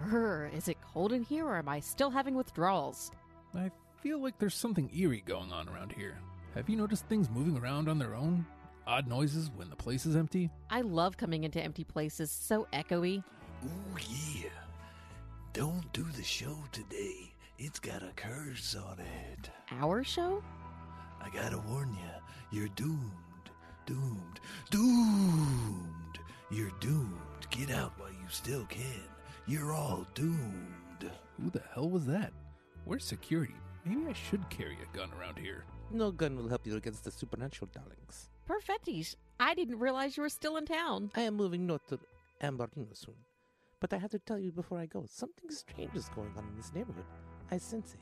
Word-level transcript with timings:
Brr, 0.00 0.50
is 0.54 0.68
it 0.68 0.78
cold 0.80 1.12
in 1.12 1.22
here 1.22 1.46
or 1.46 1.58
am 1.58 1.68
I 1.68 1.80
still 1.80 2.10
having 2.10 2.34
withdrawals? 2.34 3.10
I 3.54 3.70
feel 4.02 4.22
like 4.22 4.38
there's 4.38 4.54
something 4.54 4.90
eerie 4.96 5.22
going 5.26 5.52
on 5.52 5.68
around 5.68 5.92
here. 5.92 6.18
Have 6.54 6.68
you 6.68 6.76
noticed 6.76 7.06
things 7.06 7.28
moving 7.28 7.56
around 7.56 7.88
on 7.88 7.98
their 7.98 8.14
own? 8.14 8.46
Odd 8.86 9.06
noises 9.06 9.50
when 9.54 9.68
the 9.68 9.76
place 9.76 10.06
is 10.06 10.16
empty? 10.16 10.50
I 10.70 10.80
love 10.80 11.16
coming 11.16 11.44
into 11.44 11.60
empty 11.62 11.84
places, 11.84 12.30
so 12.30 12.66
echoey. 12.72 13.22
Ooh, 13.64 13.98
yeah. 14.08 14.48
Don't 15.52 15.92
do 15.92 16.04
the 16.16 16.22
show 16.22 16.56
today. 16.72 17.34
It's 17.58 17.78
got 17.78 18.02
a 18.02 18.12
curse 18.16 18.74
on 18.74 18.98
it. 19.00 19.50
Our 19.70 20.02
show? 20.02 20.42
I 21.20 21.28
gotta 21.28 21.58
warn 21.68 21.90
you, 21.94 22.58
you're 22.58 22.68
doomed. 22.68 23.10
Doomed. 23.84 24.40
Doomed. 24.70 26.18
You're 26.50 26.72
doomed. 26.80 27.18
Get 27.50 27.70
out 27.70 27.92
while 27.98 28.10
you 28.10 28.28
still 28.30 28.64
can. 28.66 29.09
You're 29.46 29.72
all 29.72 30.06
doomed. 30.14 31.10
Who 31.40 31.50
the 31.50 31.62
hell 31.74 31.88
was 31.88 32.06
that? 32.06 32.32
Where's 32.84 33.04
security? 33.04 33.54
Maybe 33.84 34.02
I 34.08 34.12
should 34.12 34.48
carry 34.50 34.76
a 34.82 34.96
gun 34.96 35.10
around 35.18 35.38
here. 35.38 35.64
No 35.90 36.12
gun 36.12 36.36
will 36.36 36.48
help 36.48 36.66
you 36.66 36.76
against 36.76 37.04
the 37.04 37.10
supernatural, 37.10 37.70
darlings. 37.74 38.28
Perfettis, 38.48 39.16
I 39.38 39.54
didn't 39.54 39.78
realize 39.78 40.16
you 40.16 40.22
were 40.22 40.28
still 40.28 40.56
in 40.56 40.66
town. 40.66 41.10
I 41.16 41.22
am 41.22 41.34
moving 41.34 41.66
north 41.66 41.86
to 41.88 41.98
Ambarino 42.42 42.96
soon. 42.96 43.14
But 43.80 43.92
I 43.92 43.98
have 43.98 44.10
to 44.10 44.18
tell 44.18 44.38
you 44.38 44.52
before 44.52 44.78
I 44.78 44.86
go, 44.86 45.06
something 45.08 45.50
strange 45.50 45.94
is 45.94 46.08
going 46.10 46.32
on 46.36 46.46
in 46.48 46.56
this 46.56 46.72
neighborhood. 46.74 47.04
I 47.50 47.58
sense 47.58 47.96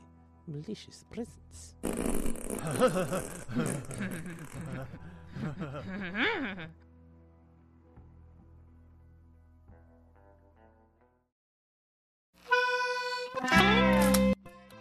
a 0.47 0.51
malicious 0.51 1.05
presence. 1.09 1.75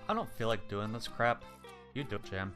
I 0.09 0.15
don't 0.15 0.31
feel 0.31 0.49
like 0.49 0.67
doing 0.69 0.93
this 0.93 1.07
crap. 1.07 1.45
You 1.95 2.05
do 2.05 2.17
it, 2.17 2.25
Jim. 2.25 2.53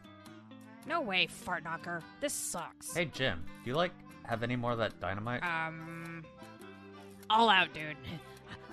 No 0.86 1.00
way, 1.00 1.26
fart 1.26 1.64
knocker. 1.64 2.02
This 2.20 2.32
sucks. 2.32 2.94
Hey, 2.94 3.04
Jim, 3.06 3.44
do 3.64 3.70
you 3.70 3.76
like 3.76 3.92
have 4.24 4.42
any 4.42 4.56
more 4.56 4.72
of 4.72 4.78
that 4.78 4.98
dynamite? 5.00 5.42
Um, 5.42 6.24
all 7.30 7.48
out, 7.48 7.72
dude. 7.72 7.96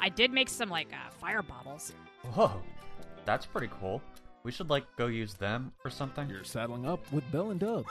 I 0.02 0.10
did 0.10 0.32
make 0.32 0.50
some 0.50 0.70
like 0.70 0.88
uh, 0.94 1.10
fire 1.20 1.42
bottles. 1.44 1.94
Whoa, 2.34 2.62
that's 3.26 3.46
pretty 3.46 3.70
cool. 3.80 4.02
We 4.44 4.52
should 4.52 4.70
like 4.70 4.86
go 4.96 5.08
use 5.08 5.34
them 5.34 5.74
or 5.84 5.92
something. 5.92 6.30
You're 6.30 6.44
saddling 6.44 6.86
up 6.86 7.00
with 7.12 7.30
Bell 7.32 7.52
and 7.52 7.60
Dubs. 7.60 7.90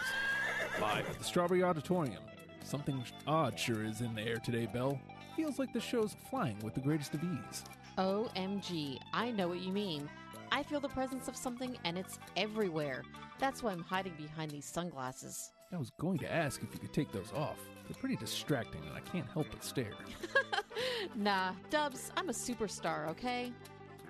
Live 0.81 1.09
at 1.09 1.19
the 1.19 1.25
Strawberry 1.25 1.63
Auditorium. 1.63 2.23
Something 2.65 3.03
odd 3.27 3.59
sure 3.59 3.85
is 3.85 4.01
in 4.01 4.15
the 4.15 4.23
air 4.23 4.37
today, 4.37 4.67
Bell. 4.67 4.99
Feels 5.37 5.59
like 5.59 5.73
the 5.73 5.81
show's 5.81 6.17
flying 6.31 6.59
with 6.61 6.75
the 6.75 6.81
greatest 6.81 7.15
of 7.15 7.23
ease. 7.23 7.65
OMG, 7.97 8.99
I 9.13 9.31
know 9.31 9.49
what 9.49 9.61
you 9.61 9.73
mean. 9.73 10.09
I 10.51 10.63
feel 10.63 10.81
the 10.81 10.89
presence 10.89 11.29
of 11.29 11.37
something 11.37 11.77
and 11.85 11.99
it's 11.99 12.19
everywhere. 12.37 13.03
That's 13.39 13.63
why 13.63 13.73
I'm 13.73 13.83
hiding 13.83 14.15
behind 14.17 14.51
these 14.51 14.65
sunglasses. 14.65 15.53
I 15.73 15.77
was 15.77 15.91
going 15.99 16.19
to 16.19 16.33
ask 16.33 16.63
if 16.63 16.73
you 16.73 16.81
could 16.81 16.93
take 16.93 17.13
those 17.13 17.33
off. 17.35 17.59
They're 17.87 17.99
pretty 18.01 18.17
distracting 18.17 18.81
and 18.89 18.97
I 18.97 19.01
can't 19.01 19.27
help 19.33 19.47
but 19.51 19.65
stare. 19.65 19.93
Nah, 21.15 21.53
Dubs, 21.71 22.13
I'm 22.17 22.29
a 22.29 22.33
superstar, 22.33 23.09
okay? 23.11 23.53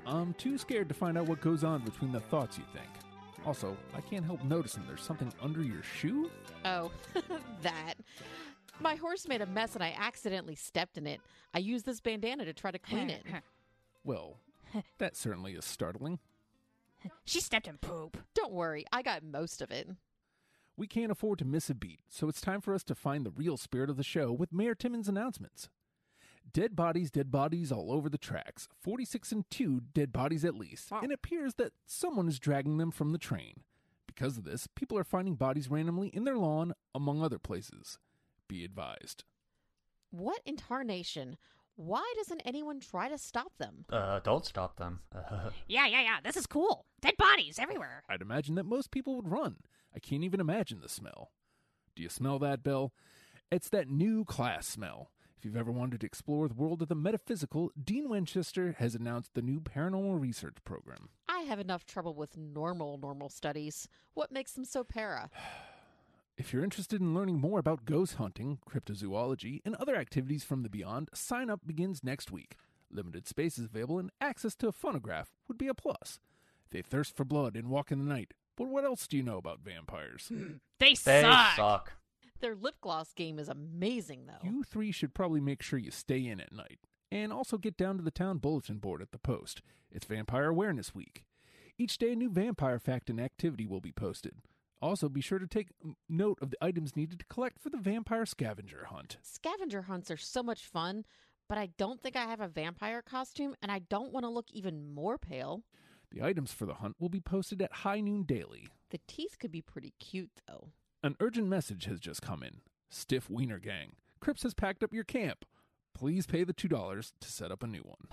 I'm 0.07 0.35
too 0.35 0.59
scared 0.59 0.89
to 0.89 0.95
find 0.95 1.19
out 1.19 1.27
what 1.27 1.41
goes 1.41 1.65
on 1.65 1.83
between 1.83 2.13
the 2.13 2.21
thoughts 2.21 2.59
you 2.59 2.65
think. 2.73 2.89
Also, 3.47 3.77
I 3.95 4.01
can't 4.01 4.25
help 4.25 4.43
noticing 4.45 4.85
there's 4.87 5.03
something 5.03 5.33
under 5.41 5.63
your 5.63 5.83
shoe. 5.83 6.31
Oh, 6.65 6.91
that. 7.63 7.95
My 8.81 8.95
horse 8.95 9.27
made 9.29 9.41
a 9.41 9.47
mess 9.47 9.75
and 9.75 9.83
I 9.83 9.95
accidentally 9.99 10.55
stepped 10.55 10.99
in 10.99 11.07
it. 11.07 11.21
I 11.55 11.59
used 11.59 11.87
this 11.87 12.01
bandana 12.01 12.45
to 12.45 12.53
try 12.53 12.71
to 12.71 12.79
clean 12.79 13.11
it. 13.11 13.23
Well, 14.05 14.39
that 14.99 15.17
certainly 15.17 15.53
is 15.53 15.65
startling. 15.65 16.19
She 17.25 17.41
stepped 17.41 17.69
in 17.69 17.79
poop. 17.79 18.17
Don't 18.35 18.53
worry, 18.53 18.85
I 18.93 19.03
got 19.03 19.23
most 19.23 19.61
of 19.61 19.71
it. 19.71 19.89
We 20.77 20.87
can't 20.87 21.13
afford 21.13 21.41
to 21.41 21.45
miss 21.45 21.69
a 21.69 21.75
beat, 21.75 22.01
so 22.09 22.29
it's 22.29 22.41
time 22.41 22.61
for 22.61 22.73
us 22.73 22.85
to 22.85 22.95
find 22.95 23.27
the 23.27 23.31
real 23.31 23.57
spirit 23.57 23.91
of 23.91 23.97
the 23.97 24.05
show 24.05 24.33
with 24.33 24.53
Mayor 24.53 24.75
Timmons' 24.75 25.09
announcements. 25.09 25.69
Dead 26.53 26.75
bodies, 26.75 27.11
dead 27.11 27.31
bodies 27.31 27.73
all 27.73 27.93
over 27.93 28.09
the 28.09 28.17
tracks. 28.17 28.69
46 28.81 29.33
and 29.33 29.51
2 29.51 29.83
dead 29.93 30.13
bodies 30.13 30.45
at 30.45 30.55
least. 30.55 30.89
Oh. 30.93 31.01
And 31.03 31.11
it 31.11 31.17
appears 31.17 31.55
that 31.55 31.73
someone 31.87 32.29
is 32.29 32.39
dragging 32.39 32.79
them 32.79 32.91
from 32.91 33.13
the 33.13 33.19
train. 33.19 33.65
Because 34.07 34.39
of 34.39 34.45
this, 34.45 34.67
people 34.75 34.97
are 34.97 35.05
finding 35.05 35.35
bodies 35.35 35.71
randomly 35.71 36.09
in 36.09 36.25
their 36.25 36.39
lawn, 36.39 36.73
among 36.95 37.23
other 37.23 37.39
places. 37.39 37.99
Be 38.49 38.65
advised. 38.65 39.25
What 40.11 40.41
in 40.47 40.57
tarnation? 40.57 41.37
Why 41.81 42.03
doesn't 42.17 42.43
anyone 42.45 42.81
try 42.81 43.09
to 43.09 43.17
stop 43.17 43.53
them? 43.59 43.85
Uh, 43.89 44.19
don't 44.19 44.45
stop 44.45 44.77
them. 44.79 44.99
Uh, 45.15 45.51
Yeah, 45.69 45.87
yeah, 45.87 46.03
yeah. 46.03 46.17
This 46.25 46.37
is 46.37 46.45
cool. 46.45 46.87
Dead 47.01 47.15
bodies 47.17 47.57
everywhere. 47.61 48.03
I'd 48.09 48.21
imagine 48.21 48.57
that 48.57 48.67
most 48.67 48.91
people 48.91 49.15
would 49.15 49.31
run. 49.31 49.59
I 49.95 50.01
can't 50.01 50.25
even 50.25 50.41
imagine 50.41 50.81
the 50.81 50.89
smell. 50.89 51.31
Do 51.95 52.03
you 52.03 52.09
smell 52.09 52.41
that, 52.41 52.65
Bill? 52.65 52.93
It's 53.53 53.69
that 53.69 53.89
new 53.89 54.25
class 54.25 54.67
smell. 54.67 55.13
If 55.37 55.45
you've 55.45 55.57
ever 55.57 55.71
wanted 55.71 56.01
to 56.01 56.07
explore 56.07 56.49
the 56.49 56.55
world 56.55 56.83
of 56.83 56.89
the 56.89 56.97
metaphysical, 56.97 57.71
Dean 57.81 58.09
Winchester 58.09 58.75
has 58.81 58.97
announced 58.97 59.35
the 59.35 59.43
new 59.43 59.61
paranormal 59.61 60.21
research 60.21 60.57
program. 60.65 61.11
I 61.29 61.43
have 61.43 61.61
enough 61.61 61.87
trouble 61.87 62.13
with 62.15 62.37
normal, 62.37 62.99
normal 62.99 63.29
studies. 63.29 63.89
What 64.15 64.33
makes 64.33 64.53
them 64.55 64.65
so 64.65 64.83
para? 64.83 65.31
If 66.39 66.53
you're 66.53 66.63
interested 66.63 67.01
in 67.01 67.15
learning 67.15 67.41
more 67.41 67.59
about 67.59 67.85
ghost 67.85 68.15
hunting, 68.15 68.61
cryptozoology, 68.71 69.61
and 69.65 69.75
other 69.75 69.97
activities 69.97 70.45
from 70.45 70.63
the 70.63 70.69
beyond, 70.71 71.11
sign 71.13 71.51
up 71.51 71.67
begins 71.67 72.05
next 72.05 72.31
week. 72.31 72.55
Limited 72.93 73.27
space 73.27 73.59
is 73.59 73.65
available 73.65 73.99
and 73.99 74.13
access 74.21 74.55
to 74.57 74.69
a 74.69 74.73
phonograph 74.73 75.33
would 75.49 75.59
be 75.59 75.67
a 75.67 75.75
plus. 75.75 76.21
They 76.71 76.81
thirst 76.81 77.17
for 77.17 77.25
blood 77.25 77.57
and 77.57 77.69
walk 77.69 77.91
in 77.91 77.99
the 77.99 78.05
night. 78.05 78.35
But 78.57 78.69
what 78.69 78.85
else 78.85 79.09
do 79.09 79.17
you 79.17 79.25
know 79.25 79.37
about 79.37 79.61
vampires? 79.65 80.31
They, 80.79 80.91
they 80.91 81.23
suck. 81.23 81.57
suck. 81.57 81.93
Their 82.41 82.55
lip 82.55 82.77
gloss 82.81 83.13
game 83.13 83.41
is 83.41 83.49
amazing, 83.49 84.27
though. 84.27 84.49
You 84.49 84.63
three 84.63 84.93
should 84.93 85.13
probably 85.13 85.41
make 85.41 85.61
sure 85.61 85.77
you 85.77 85.91
stay 85.91 86.25
in 86.25 86.41
at 86.41 86.53
night. 86.53 86.79
And 87.11 87.33
also 87.33 87.59
get 87.59 87.77
down 87.77 87.97
to 87.97 88.05
the 88.05 88.13
town 88.13 88.39
bulletin 88.39 88.79
board 88.79 89.03
at 89.03 89.11
the 89.11 89.19
post. 89.19 89.61
It's 89.91 90.07
Vampire 90.07 90.51
Awareness 90.51 90.95
Week. 90.95 91.25
Each 91.77 91.99
day, 91.99 92.13
a 92.13 92.17
new 92.17 92.31
vampire 92.31 92.79
fact 92.79 93.11
and 93.11 93.21
activity 93.21 93.67
will 93.67 93.81
be 93.81 93.91
posted. 93.91 94.37
Also, 94.81 95.09
be 95.09 95.21
sure 95.21 95.39
to 95.39 95.47
take 95.47 95.69
note 96.09 96.39
of 96.41 96.51
the 96.51 96.65
items 96.65 96.95
needed 96.95 97.19
to 97.19 97.25
collect 97.27 97.61
for 97.61 97.69
the 97.71 97.77
vampire 97.79 98.25
scavenger 98.25 98.87
hunt. 98.91 99.17
Scavenger 99.23 99.83
hunts 99.83 100.11
are 100.11 100.17
so 100.17 100.43
much 100.43 100.67
fun, 100.67 101.05
but 101.49 101.59
I 101.59 101.71
don't 101.79 102.01
think 102.01 102.15
I 102.15 102.27
have 102.27 102.41
a 102.41 102.49
vampire 102.49 103.03
costume, 103.03 103.55
and 103.61 103.73
I 103.73 103.81
don't 103.81 104.13
want 104.13 104.25
to 104.25 104.31
look 104.31 104.47
even 104.53 104.95
more 104.95 105.19
pale. 105.19 105.65
The 106.11 106.23
items 106.23 106.53
for 106.53 106.65
the 106.65 106.75
hunt 106.75 106.97
will 107.01 107.09
be 107.09 107.21
posted 107.21 107.61
at 107.61 107.73
high 107.73 108.01
noon 108.01 108.23
daily. 108.23 108.69
The 108.91 109.01
teeth 109.09 109.39
could 109.39 109.51
be 109.51 109.63
pretty 109.63 109.95
cute, 109.99 110.31
though. 110.47 110.69
An 111.03 111.17
urgent 111.21 111.49
message 111.49 111.85
has 111.87 112.01
just 112.01 112.23
come 112.23 112.43
in. 112.43 112.61
Stiff 112.89 113.29
Wiener 113.29 113.59
Gang. 113.59 113.93
Cripps 114.21 114.43
has 114.45 114.55
packed 114.55 114.83
up 114.83 114.93
your 114.93 115.05
camp. 115.05 115.45
Please 115.99 116.27
pay 116.27 116.45
the 116.45 116.55
$2 116.55 117.13
to 117.21 117.29
set 117.29 117.51
up 117.51 117.65
a 117.65 117.67
new 117.67 117.83
one. 117.83 117.97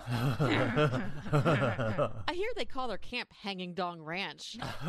I 2.26 2.32
hear 2.34 2.48
they 2.56 2.64
call 2.64 2.88
their 2.88 2.98
camp 2.98 3.32
Hanging 3.42 3.74
Dong 3.74 4.02
Ranch. 4.02 4.58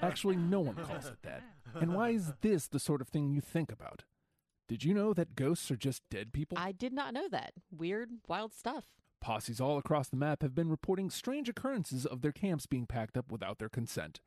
Actually, 0.00 0.36
no 0.36 0.60
one 0.60 0.76
calls 0.76 1.06
it 1.06 1.16
that. 1.22 1.42
And 1.74 1.94
why 1.94 2.10
is 2.10 2.32
this 2.42 2.68
the 2.68 2.78
sort 2.78 3.00
of 3.00 3.08
thing 3.08 3.28
you 3.28 3.40
think 3.40 3.72
about? 3.72 4.04
Did 4.68 4.84
you 4.84 4.94
know 4.94 5.12
that 5.14 5.34
ghosts 5.34 5.68
are 5.72 5.76
just 5.76 6.02
dead 6.10 6.32
people? 6.32 6.56
I 6.56 6.70
did 6.70 6.92
not 6.92 7.12
know 7.12 7.28
that. 7.28 7.54
Weird, 7.76 8.10
wild 8.28 8.54
stuff. 8.54 8.84
Posses 9.20 9.60
all 9.60 9.78
across 9.78 10.08
the 10.08 10.16
map 10.16 10.42
have 10.42 10.54
been 10.54 10.70
reporting 10.70 11.10
strange 11.10 11.48
occurrences 11.48 12.06
of 12.06 12.22
their 12.22 12.30
camps 12.30 12.66
being 12.66 12.86
packed 12.86 13.16
up 13.16 13.32
without 13.32 13.58
their 13.58 13.68
consent. 13.68 14.20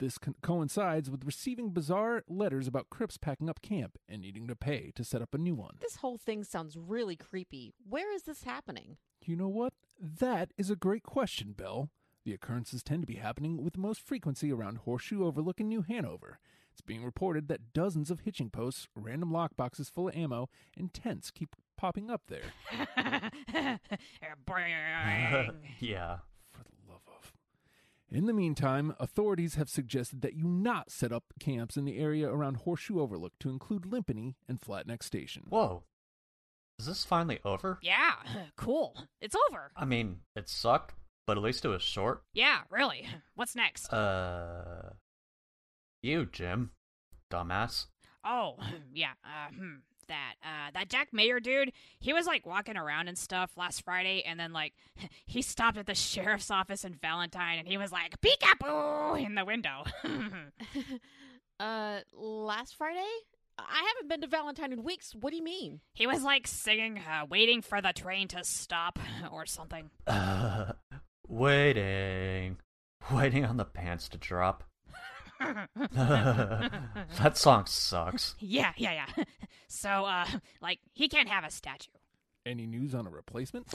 This 0.00 0.16
co- 0.16 0.34
coincides 0.42 1.10
with 1.10 1.24
receiving 1.26 1.70
bizarre 1.70 2.22
letters 2.26 2.66
about 2.66 2.88
Cripps 2.88 3.18
packing 3.18 3.50
up 3.50 3.60
camp 3.60 3.98
and 4.08 4.22
needing 4.22 4.48
to 4.48 4.56
pay 4.56 4.92
to 4.94 5.04
set 5.04 5.20
up 5.20 5.34
a 5.34 5.38
new 5.38 5.54
one. 5.54 5.76
This 5.78 5.96
whole 5.96 6.16
thing 6.16 6.42
sounds 6.42 6.74
really 6.74 7.16
creepy. 7.16 7.74
Where 7.86 8.10
is 8.14 8.22
this 8.22 8.44
happening? 8.44 8.96
You 9.22 9.36
know 9.36 9.48
what? 9.48 9.74
That 10.00 10.52
is 10.56 10.70
a 10.70 10.76
great 10.76 11.02
question, 11.02 11.52
Belle. 11.52 11.90
The 12.24 12.32
occurrences 12.32 12.82
tend 12.82 13.02
to 13.02 13.06
be 13.06 13.16
happening 13.16 13.62
with 13.62 13.76
most 13.76 14.00
frequency 14.00 14.50
around 14.50 14.78
Horseshoe 14.78 15.22
Overlook 15.22 15.60
in 15.60 15.68
New 15.68 15.82
Hanover. 15.82 16.38
It's 16.72 16.80
being 16.80 17.04
reported 17.04 17.48
that 17.48 17.74
dozens 17.74 18.10
of 18.10 18.20
hitching 18.20 18.48
posts, 18.48 18.88
random 18.96 19.30
lockboxes 19.30 19.92
full 19.92 20.08
of 20.08 20.16
ammo, 20.16 20.48
and 20.78 20.94
tents 20.94 21.30
keep 21.30 21.54
popping 21.76 22.10
up 22.10 22.22
there. 22.28 22.52
Yeah. 25.78 26.18
For 26.52 26.62
the 26.64 26.90
love 26.90 27.02
of. 27.06 27.32
In 28.12 28.26
the 28.26 28.32
meantime, 28.32 28.94
authorities 28.98 29.54
have 29.54 29.68
suggested 29.68 30.20
that 30.22 30.34
you 30.34 30.44
not 30.44 30.90
set 30.90 31.12
up 31.12 31.24
camps 31.38 31.76
in 31.76 31.84
the 31.84 31.96
area 31.98 32.28
around 32.28 32.56
Horseshoe 32.58 33.00
Overlook 33.00 33.34
to 33.40 33.48
include 33.50 33.82
Limpany 33.82 34.34
and 34.48 34.60
Flatneck 34.60 35.02
Station. 35.02 35.44
Whoa. 35.48 35.84
Is 36.80 36.86
this 36.86 37.04
finally 37.04 37.38
over? 37.44 37.78
yeah, 37.82 38.14
cool. 38.56 38.96
It's 39.20 39.36
over. 39.50 39.70
I 39.76 39.84
mean, 39.84 40.20
it 40.34 40.48
sucked, 40.48 40.94
but 41.26 41.36
at 41.36 41.42
least 41.42 41.64
it 41.64 41.68
was 41.68 41.82
short. 41.82 42.22
Yeah, 42.34 42.60
really. 42.70 43.06
What's 43.36 43.54
next? 43.54 43.92
Uh. 43.92 44.90
You, 46.02 46.26
Jim. 46.26 46.70
Dumbass. 47.30 47.86
oh, 48.24 48.56
yeah. 48.94 49.12
Uh, 49.22 49.54
hmm. 49.54 49.74
That. 50.10 50.34
Uh, 50.44 50.70
that 50.74 50.90
Jack 50.90 51.08
Mayer 51.12 51.40
dude, 51.40 51.72
he 51.98 52.12
was 52.12 52.26
like 52.26 52.46
walking 52.46 52.76
around 52.76 53.08
and 53.08 53.16
stuff 53.16 53.52
last 53.56 53.82
Friday, 53.82 54.22
and 54.26 54.38
then 54.38 54.52
like 54.52 54.74
he 55.26 55.40
stopped 55.40 55.78
at 55.78 55.86
the 55.86 55.94
sheriff's 55.94 56.50
office 56.50 56.84
in 56.84 56.94
Valentine, 56.94 57.58
and 57.58 57.66
he 57.66 57.78
was 57.78 57.90
like 57.90 58.20
peekaboo 58.20 59.24
in 59.24 59.34
the 59.34 59.44
window. 59.44 59.84
uh, 61.60 62.00
last 62.12 62.76
Friday? 62.76 63.08
I 63.58 63.88
haven't 63.88 64.08
been 64.08 64.20
to 64.22 64.26
Valentine 64.26 64.72
in 64.72 64.82
weeks. 64.82 65.14
What 65.14 65.30
do 65.30 65.36
you 65.36 65.44
mean? 65.44 65.80
he 65.92 66.06
was 66.06 66.22
like 66.22 66.46
singing, 66.46 66.98
uh, 66.98 67.26
"Waiting 67.28 67.62
for 67.62 67.80
the 67.80 67.92
train 67.92 68.28
to 68.28 68.44
stop" 68.44 68.98
or 69.32 69.46
something. 69.46 69.90
Uh, 70.06 70.72
waiting. 71.28 72.58
Waiting 73.10 73.44
on 73.44 73.56
the 73.56 73.64
pants 73.64 74.08
to 74.10 74.18
drop. 74.18 74.64
that 75.92 77.32
song 77.34 77.66
sucks. 77.66 78.34
yeah, 78.40 78.72
yeah, 78.76 79.06
yeah. 79.16 79.24
So, 79.68 79.88
uh, 79.88 80.26
like 80.60 80.80
he 80.92 81.08
can't 81.08 81.28
have 81.28 81.44
a 81.44 81.50
statue. 81.50 81.90
Any 82.44 82.66
news 82.66 82.94
on 82.94 83.06
a 83.06 83.10
replacement? 83.10 83.66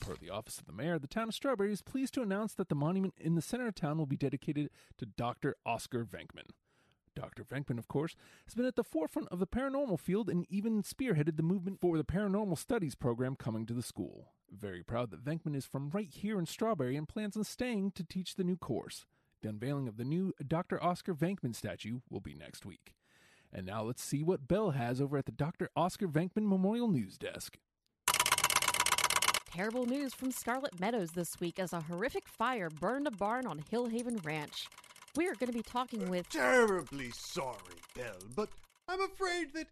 Per 0.00 0.14
the 0.20 0.30
office 0.30 0.58
of 0.58 0.66
the 0.66 0.72
mayor, 0.72 0.98
the 0.98 1.06
town 1.06 1.28
of 1.28 1.34
Strawberry 1.34 1.72
is 1.72 1.80
pleased 1.80 2.12
to 2.14 2.22
announce 2.22 2.52
that 2.54 2.68
the 2.68 2.74
monument 2.74 3.14
in 3.18 3.34
the 3.34 3.42
center 3.42 3.68
of 3.68 3.74
town 3.74 3.96
will 3.96 4.06
be 4.06 4.16
dedicated 4.16 4.68
to 4.98 5.06
Dr. 5.06 5.56
Oscar 5.64 6.04
Venkman. 6.04 6.50
Dr. 7.14 7.44
Venkman, 7.44 7.78
of 7.78 7.88
course, 7.88 8.16
has 8.44 8.54
been 8.54 8.66
at 8.66 8.76
the 8.76 8.84
forefront 8.84 9.28
of 9.28 9.38
the 9.38 9.46
paranormal 9.46 10.00
field 10.00 10.28
and 10.28 10.44
even 10.50 10.82
spearheaded 10.82 11.36
the 11.36 11.42
movement 11.42 11.80
for 11.80 11.96
the 11.96 12.04
paranormal 12.04 12.58
studies 12.58 12.94
program 12.94 13.36
coming 13.36 13.64
to 13.66 13.72
the 13.72 13.82
school. 13.82 14.32
Very 14.50 14.82
proud 14.82 15.10
that 15.10 15.24
Venkman 15.24 15.56
is 15.56 15.64
from 15.64 15.90
right 15.90 16.10
here 16.10 16.38
in 16.38 16.46
Strawberry 16.46 16.96
and 16.96 17.08
plans 17.08 17.36
on 17.36 17.44
staying 17.44 17.92
to 17.92 18.04
teach 18.04 18.34
the 18.34 18.44
new 18.44 18.56
course. 18.56 19.06
The 19.44 19.50
unveiling 19.50 19.88
of 19.88 19.98
the 19.98 20.06
new 20.06 20.32
Dr. 20.48 20.82
Oscar 20.82 21.12
Venkman 21.12 21.54
statue 21.54 22.00
will 22.08 22.20
be 22.20 22.32
next 22.32 22.64
week. 22.64 22.94
And 23.52 23.66
now 23.66 23.82
let's 23.82 24.02
see 24.02 24.22
what 24.22 24.48
Bell 24.48 24.70
has 24.70 25.02
over 25.02 25.18
at 25.18 25.26
the 25.26 25.32
Dr. 25.32 25.68
Oscar 25.76 26.08
Venkman 26.08 26.48
Memorial 26.48 26.88
News 26.88 27.18
Desk. 27.18 27.58
Terrible 29.52 29.84
news 29.84 30.14
from 30.14 30.30
Scarlett 30.30 30.80
Meadows 30.80 31.10
this 31.10 31.38
week 31.40 31.58
as 31.58 31.74
a 31.74 31.82
horrific 31.82 32.26
fire 32.26 32.70
burned 32.70 33.06
a 33.06 33.10
barn 33.10 33.46
on 33.46 33.62
Hillhaven 33.70 34.24
Ranch. 34.24 34.66
We 35.14 35.28
are 35.28 35.34
going 35.34 35.52
to 35.52 35.58
be 35.58 35.62
talking 35.62 36.08
with. 36.08 36.26
Terribly 36.30 37.10
sorry, 37.14 37.82
Belle, 37.94 38.30
but 38.34 38.48
I'm 38.88 39.02
afraid 39.02 39.52
that 39.52 39.66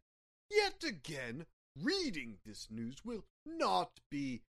yet 0.50 0.84
again 0.86 1.46
reading 1.82 2.36
this 2.44 2.68
news 2.70 2.96
will 3.06 3.24
not 3.46 4.00
be 4.10 4.42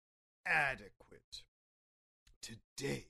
adequate. 0.46 1.42
Today, 2.40 3.08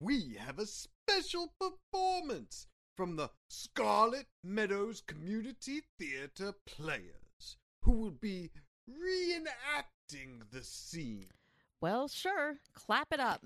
we 0.00 0.36
have 0.44 0.58
a 0.58 0.66
special 1.12 1.52
performance 1.60 2.66
from 2.96 3.16
the 3.16 3.28
Scarlett 3.48 4.26
Meadows 4.42 5.02
Community 5.06 5.82
Theater 5.98 6.54
Players, 6.66 7.58
who 7.82 7.92
will 7.92 8.12
be 8.12 8.50
reenacting 8.88 10.40
the 10.50 10.62
scene. 10.62 11.26
Well, 11.80 12.08
sure. 12.08 12.56
Clap 12.72 13.12
it 13.12 13.20
up. 13.20 13.44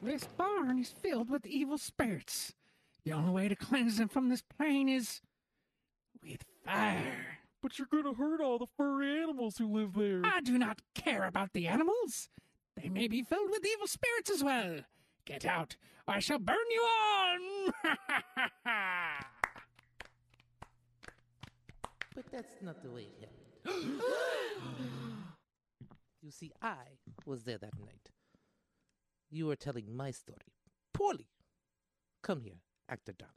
This 0.00 0.24
barn 0.36 0.78
is 0.78 0.90
filled 0.90 1.28
with 1.28 1.44
evil 1.44 1.78
spirits. 1.78 2.54
The 3.04 3.12
only 3.12 3.32
way 3.32 3.48
to 3.48 3.56
cleanse 3.56 3.98
them 3.98 4.08
from 4.08 4.28
this 4.28 4.42
plane 4.42 4.88
is 4.88 5.20
with 6.22 6.44
fire. 6.64 7.26
But 7.62 7.78
you're 7.78 7.88
gonna 7.90 8.14
hurt 8.14 8.40
all 8.40 8.58
the 8.58 8.66
furry 8.76 9.20
animals 9.20 9.58
who 9.58 9.66
live 9.66 9.94
there. 9.94 10.22
I 10.24 10.40
do 10.40 10.56
not 10.56 10.80
care 10.94 11.24
about 11.24 11.52
the 11.52 11.66
animals. 11.66 12.28
They 12.82 12.88
may 12.88 13.08
be 13.08 13.22
filled 13.22 13.50
with 13.50 13.66
evil 13.66 13.86
spirits 13.86 14.30
as 14.30 14.42
well. 14.42 14.80
Get 15.24 15.44
out, 15.44 15.76
or 16.08 16.14
I 16.14 16.18
shall 16.20 16.38
burn 16.38 16.56
you 16.70 16.88
all. 16.88 17.94
But 22.14 22.32
that's 22.32 22.60
not 22.60 22.82
the 22.82 22.90
way 22.90 23.02
it 23.02 23.30
happened. 23.64 24.02
you 26.20 26.30
see, 26.30 26.52
I 26.60 26.98
was 27.24 27.44
there 27.44 27.56
that 27.56 27.78
night. 27.78 28.10
You 29.30 29.46
were 29.46 29.56
telling 29.56 29.96
my 29.96 30.10
story 30.10 30.52
poorly. 30.92 31.28
Come 32.22 32.42
here, 32.42 32.60
actor 32.90 33.12
darlings. 33.12 33.36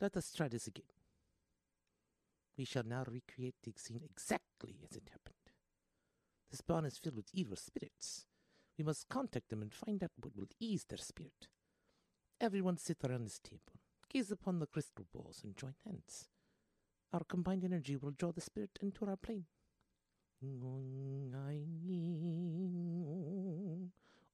Let 0.00 0.16
us 0.16 0.30
try 0.32 0.46
this 0.46 0.68
again. 0.68 0.84
We 2.56 2.64
shall 2.64 2.84
now 2.84 3.02
recreate 3.10 3.56
the 3.64 3.72
scene 3.76 4.02
exactly 4.04 4.76
as 4.88 4.96
it 4.96 5.08
happened. 5.10 5.41
This 6.52 6.60
barn 6.60 6.84
is 6.84 6.98
filled 6.98 7.16
with 7.16 7.30
evil 7.32 7.56
spirits. 7.56 8.26
We 8.76 8.84
must 8.84 9.08
contact 9.08 9.48
them 9.48 9.62
and 9.62 9.72
find 9.72 10.04
out 10.04 10.10
what 10.20 10.36
will 10.36 10.48
ease 10.60 10.84
their 10.86 10.98
spirit. 10.98 11.48
Everyone 12.42 12.76
sit 12.76 12.98
around 13.02 13.24
this 13.24 13.40
table, 13.42 13.80
gaze 14.10 14.30
upon 14.30 14.58
the 14.58 14.66
crystal 14.66 15.06
balls, 15.14 15.40
and 15.42 15.56
join 15.56 15.74
hands. 15.86 16.28
Our 17.10 17.24
combined 17.24 17.64
energy 17.64 17.96
will 17.96 18.10
draw 18.10 18.32
the 18.32 18.42
spirit 18.42 18.78
into 18.82 19.06
our 19.06 19.16
plane. 19.16 19.46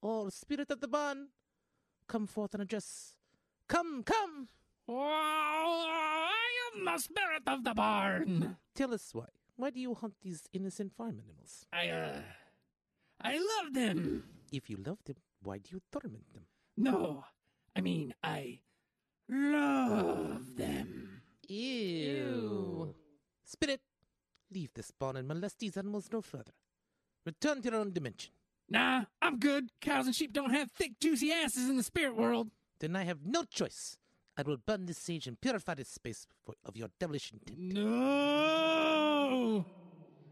All 0.02 0.30
spirit 0.32 0.70
of 0.72 0.80
the 0.80 0.88
barn, 0.88 1.28
come 2.08 2.26
forth 2.26 2.52
and 2.54 2.62
address. 2.64 3.14
Come, 3.68 4.02
come! 4.02 4.48
Oh, 4.88 5.86
I 5.88 6.32
am 6.74 6.84
the 6.84 6.98
spirit 6.98 7.42
of 7.46 7.62
the 7.62 7.74
barn. 7.74 8.56
Tell 8.74 8.92
us 8.92 9.10
why. 9.12 9.26
Why 9.58 9.70
do 9.70 9.81
you 9.81 9.93
hunt 9.93 10.14
these 10.22 10.44
innocent 10.52 10.93
farm 10.93 11.20
animals? 11.20 11.66
I, 11.72 11.88
uh, 11.88 12.20
I 13.20 13.38
love 13.38 13.75
them. 13.75 14.22
If 14.52 14.70
you 14.70 14.76
love 14.76 15.02
them, 15.05 15.16
why 15.43 15.58
do 15.58 15.70
you 15.72 15.82
torment 15.90 16.32
them? 16.32 16.44
No, 16.76 17.25
I 17.75 17.81
mean, 17.81 18.14
I 18.22 18.60
love 19.28 20.55
them. 20.56 21.22
Ew. 21.49 22.94
Spirit, 23.44 23.81
leave 24.55 24.70
this 24.75 24.93
barn 24.93 25.16
and 25.16 25.26
molest 25.26 25.58
these 25.58 25.76
animals 25.76 26.08
no 26.12 26.22
further. 26.22 26.52
Return 27.26 27.61
to 27.62 27.70
your 27.70 27.81
own 27.81 27.93
dimension. 27.93 28.31
Nah, 28.69 29.06
I'm 29.20 29.40
good. 29.40 29.70
Cows 29.81 30.06
and 30.06 30.14
sheep 30.14 30.32
don't 30.32 30.54
have 30.54 30.70
thick, 30.70 31.00
juicy 31.00 31.32
asses 31.32 31.69
in 31.69 31.76
the 31.76 31.82
spirit 31.82 32.14
world. 32.14 32.52
Then 32.78 32.94
I 32.94 33.02
have 33.02 33.26
no 33.26 33.43
choice. 33.43 33.99
I 34.38 34.43
will 34.43 34.56
burn 34.56 34.87
this 34.87 34.99
sage 34.99 35.26
and 35.26 35.38
purify 35.40 35.75
this 35.75 35.88
space 35.88 36.29
for, 36.46 36.55
of 36.64 36.76
your 36.76 36.88
devilish 37.00 37.32
intent. 37.32 37.58
No. 37.75 39.64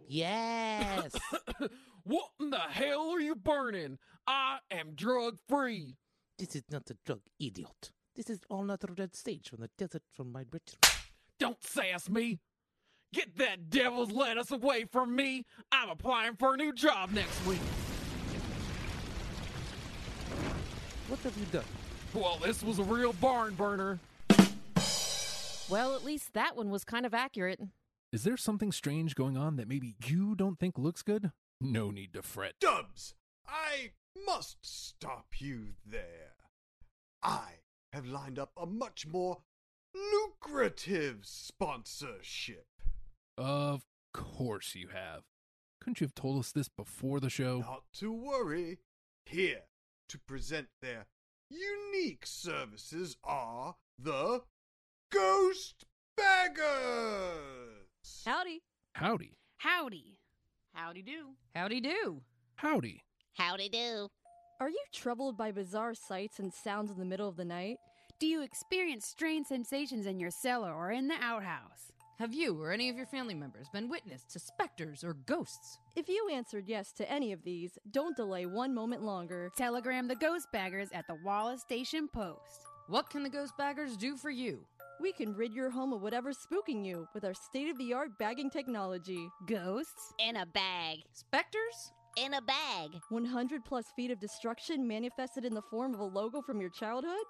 Yes. 0.08 1.12
What 2.04 2.28
in 2.38 2.50
the 2.50 2.60
hell 2.60 3.10
are 3.10 3.20
you 3.20 3.34
burning? 3.34 3.98
I 4.28 4.58
am 4.70 4.94
drug 4.94 5.38
free. 5.48 5.96
this 6.38 6.54
is 6.54 6.62
not 6.70 6.88
a 6.88 6.96
drug, 7.04 7.18
idiot. 7.40 7.90
This 8.14 8.30
is 8.30 8.38
all 8.48 8.62
natural 8.62 8.94
red 8.96 9.16
sage 9.16 9.48
from 9.48 9.62
the 9.62 9.70
desert 9.76 10.02
from 10.14 10.30
my 10.30 10.44
rich. 10.52 10.76
Don't 11.40 11.60
sass 11.64 12.08
me. 12.08 12.38
Get 13.12 13.36
that 13.38 13.70
devil's 13.70 14.12
lettuce 14.12 14.52
away 14.52 14.84
from 14.84 15.16
me. 15.16 15.46
I'm 15.72 15.88
applying 15.88 16.36
for 16.36 16.54
a 16.54 16.56
new 16.56 16.72
job 16.72 17.10
next 17.10 17.44
week. 17.44 17.58
What 21.08 21.18
have 21.20 21.36
you 21.36 21.46
done? 21.46 21.64
Well, 22.16 22.38
this 22.42 22.62
was 22.62 22.78
a 22.78 22.82
real 22.82 23.12
barn 23.12 23.54
burner. 23.56 23.98
Well, 25.68 25.94
at 25.94 26.02
least 26.02 26.32
that 26.32 26.56
one 26.56 26.70
was 26.70 26.82
kind 26.82 27.04
of 27.04 27.12
accurate. 27.12 27.60
Is 28.10 28.24
there 28.24 28.38
something 28.38 28.72
strange 28.72 29.14
going 29.14 29.36
on 29.36 29.56
that 29.56 29.68
maybe 29.68 29.96
you 30.06 30.34
don't 30.34 30.58
think 30.58 30.78
looks 30.78 31.02
good? 31.02 31.30
No 31.60 31.90
need 31.90 32.14
to 32.14 32.22
fret. 32.22 32.54
Dubs, 32.58 33.14
I 33.46 33.90
must 34.24 34.56
stop 34.62 35.26
you 35.38 35.74
there. 35.84 36.36
I 37.22 37.58
have 37.92 38.06
lined 38.06 38.38
up 38.38 38.52
a 38.56 38.64
much 38.64 39.06
more 39.06 39.42
lucrative 39.94 41.18
sponsorship. 41.24 42.66
Of 43.36 43.84
course 44.14 44.74
you 44.74 44.88
have. 44.88 45.24
Couldn't 45.82 46.00
you 46.00 46.06
have 46.06 46.14
told 46.14 46.38
us 46.38 46.50
this 46.50 46.68
before 46.70 47.20
the 47.20 47.28
show? 47.28 47.58
Not 47.58 47.82
to 47.98 48.10
worry. 48.10 48.78
Here 49.26 49.64
to 50.08 50.18
present 50.18 50.68
their 50.80 51.06
unique 51.50 52.26
services 52.26 53.16
are 53.24 53.76
the 53.98 54.42
Ghost 55.10 55.84
Baggers. 56.16 56.66
Howdy. 58.24 58.62
Howdy. 58.94 59.38
Howdy. 59.58 60.18
Howdy 60.74 61.02
do. 61.02 61.34
Howdy 61.54 61.80
do. 61.80 62.22
Howdy. 62.56 63.04
Howdy 63.34 63.68
do. 63.68 64.08
Are 64.60 64.70
you 64.70 64.82
troubled 64.92 65.36
by 65.36 65.52
bizarre 65.52 65.94
sights 65.94 66.38
and 66.38 66.52
sounds 66.52 66.90
in 66.90 66.98
the 66.98 67.04
middle 67.04 67.28
of 67.28 67.36
the 67.36 67.44
night? 67.44 67.76
Do 68.18 68.26
you 68.26 68.42
experience 68.42 69.06
strange 69.06 69.46
sensations 69.46 70.06
in 70.06 70.18
your 70.18 70.30
cellar 70.30 70.72
or 70.72 70.90
in 70.90 71.08
the 71.08 71.16
outhouse? 71.20 71.92
Have 72.18 72.32
you 72.32 72.58
or 72.58 72.72
any 72.72 72.88
of 72.88 72.96
your 72.96 73.04
family 73.04 73.34
members 73.34 73.68
been 73.68 73.90
witness 73.90 74.22
to 74.30 74.38
specters 74.38 75.04
or 75.04 75.12
ghosts? 75.12 75.80
If 75.96 76.08
you 76.08 76.30
answered 76.32 76.64
yes 76.66 76.90
to 76.92 77.10
any 77.12 77.30
of 77.32 77.44
these, 77.44 77.78
don't 77.90 78.16
delay 78.16 78.46
one 78.46 78.74
moment 78.74 79.02
longer. 79.02 79.50
Telegram 79.54 80.08
the 80.08 80.16
Ghost 80.16 80.46
Baggers 80.50 80.88
at 80.94 81.06
the 81.08 81.18
Wallace 81.22 81.60
Station 81.60 82.08
Post. 82.08 82.64
What 82.88 83.10
can 83.10 83.22
the 83.22 83.28
Ghost 83.28 83.52
Baggers 83.58 83.98
do 83.98 84.16
for 84.16 84.30
you? 84.30 84.64
We 84.98 85.12
can 85.12 85.34
rid 85.34 85.52
your 85.52 85.68
home 85.68 85.92
of 85.92 86.00
whatever's 86.00 86.38
spooking 86.38 86.86
you 86.86 87.06
with 87.12 87.22
our 87.26 87.34
state 87.34 87.68
of 87.68 87.76
the 87.76 87.92
art 87.92 88.18
bagging 88.18 88.48
technology. 88.48 89.28
Ghosts? 89.46 90.14
In 90.18 90.36
a 90.36 90.46
bag. 90.46 91.00
Specters? 91.12 91.92
In 92.16 92.32
a 92.32 92.40
bag. 92.40 92.92
100 93.10 93.62
plus 93.62 93.92
feet 93.94 94.10
of 94.10 94.20
destruction 94.20 94.88
manifested 94.88 95.44
in 95.44 95.52
the 95.52 95.60
form 95.60 95.92
of 95.92 96.00
a 96.00 96.04
logo 96.04 96.40
from 96.40 96.62
your 96.62 96.70
childhood? 96.70 97.26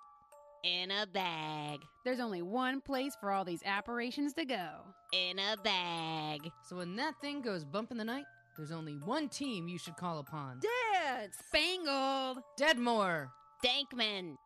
In 0.64 0.90
a 0.90 1.06
bag. 1.06 1.80
There's 2.04 2.20
only 2.20 2.42
one 2.42 2.80
place 2.80 3.16
for 3.20 3.30
all 3.30 3.44
these 3.44 3.62
apparitions 3.64 4.32
to 4.34 4.44
go. 4.44 4.68
In 5.12 5.38
a 5.38 5.56
bag. 5.62 6.50
So 6.68 6.76
when 6.76 6.96
that 6.96 7.20
thing 7.20 7.40
goes 7.40 7.64
bump 7.64 7.90
in 7.90 7.98
the 7.98 8.04
night, 8.04 8.24
there's 8.56 8.72
only 8.72 8.94
one 8.94 9.28
team 9.28 9.68
you 9.68 9.78
should 9.78 9.96
call 9.96 10.18
upon. 10.18 10.60
Dead! 10.60 11.30
Spangled! 11.48 12.38
Deadmore! 12.58 13.28
Dankman. 13.64 14.36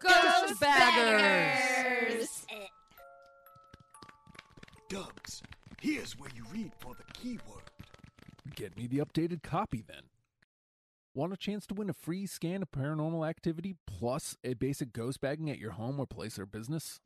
Ghost 0.00 0.60
Baggers! 0.60 2.46
Eh. 2.50 2.66
Dubs, 4.88 5.42
here's 5.80 6.18
where 6.18 6.30
you 6.34 6.44
read 6.52 6.72
for 6.80 6.94
the 6.94 7.04
keyword. 7.14 7.62
Get 8.56 8.76
me 8.76 8.86
the 8.88 8.98
updated 8.98 9.42
copy 9.42 9.84
then. 9.86 10.02
Want 11.14 11.34
a 11.34 11.36
chance 11.36 11.66
to 11.66 11.74
win 11.74 11.90
a 11.90 11.94
free 11.94 12.24
scan 12.24 12.62
of 12.62 12.70
paranormal 12.70 13.28
activity 13.28 13.76
plus 13.86 14.34
a 14.42 14.54
basic 14.54 14.94
ghost 14.94 15.20
bagging 15.20 15.50
at 15.50 15.58
your 15.58 15.72
home 15.72 16.00
or 16.00 16.06
place 16.06 16.38
or 16.38 16.46
business? 16.46 17.00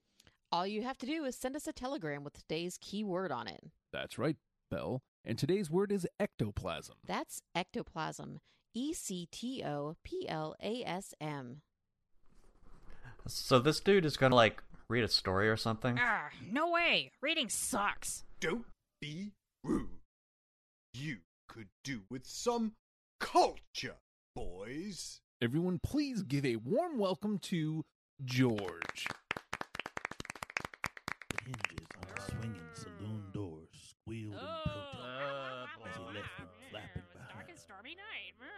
All 0.52 0.64
you 0.64 0.82
have 0.82 0.96
to 0.98 1.06
do 1.06 1.24
is 1.24 1.34
send 1.34 1.56
us 1.56 1.66
a 1.66 1.72
telegram 1.72 2.22
with 2.22 2.34
today's 2.34 2.78
keyword 2.80 3.32
on 3.32 3.48
it. 3.48 3.64
That's 3.92 4.16
right, 4.16 4.36
Bell. 4.70 5.02
And 5.24 5.36
today's 5.36 5.72
word 5.72 5.90
is 5.90 6.06
ectoplasm. 6.20 6.94
That's 7.04 7.42
ectoplasm. 7.52 8.38
E 8.74 8.92
C 8.92 9.26
T 9.32 9.64
O 9.64 9.96
P 10.04 10.28
L 10.28 10.54
A 10.62 10.84
S 10.84 11.12
M. 11.20 11.62
So 13.26 13.58
this 13.58 13.80
dude 13.80 14.04
is 14.04 14.16
gonna 14.16 14.36
like 14.36 14.62
read 14.88 15.02
a 15.02 15.08
story 15.08 15.48
or 15.48 15.56
something. 15.56 15.98
Ah, 16.00 16.28
no 16.48 16.70
way. 16.70 17.10
Reading 17.20 17.48
sucks. 17.48 18.22
Don't 18.38 18.66
be 19.00 19.32
rude. 19.64 19.88
You 20.94 21.16
could 21.48 21.68
do 21.82 22.02
with 22.08 22.24
some 22.24 22.74
culture, 23.18 23.96
boys. 24.34 25.20
Everyone, 25.42 25.78
please 25.82 26.22
give 26.22 26.44
a 26.44 26.56
warm 26.56 26.98
welcome 26.98 27.38
to 27.40 27.84
George. 28.24 29.06
The 31.30 31.44
hinges 31.44 31.86
on 31.96 32.08
the 32.14 32.22
swinging 32.22 32.68
saloon 32.72 33.24
doors 33.32 33.68
squealed 33.90 34.34
in 34.34 34.38
oh. 34.40 35.66
protest 35.74 35.86
as 35.86 35.96
he 35.96 36.14
left 36.14 36.38
them 36.38 36.48
flapping 36.70 37.02
Dark 37.12 37.28
behind. 37.28 37.48
and 37.50 37.58
stormy 37.58 37.90
night. 37.90 38.48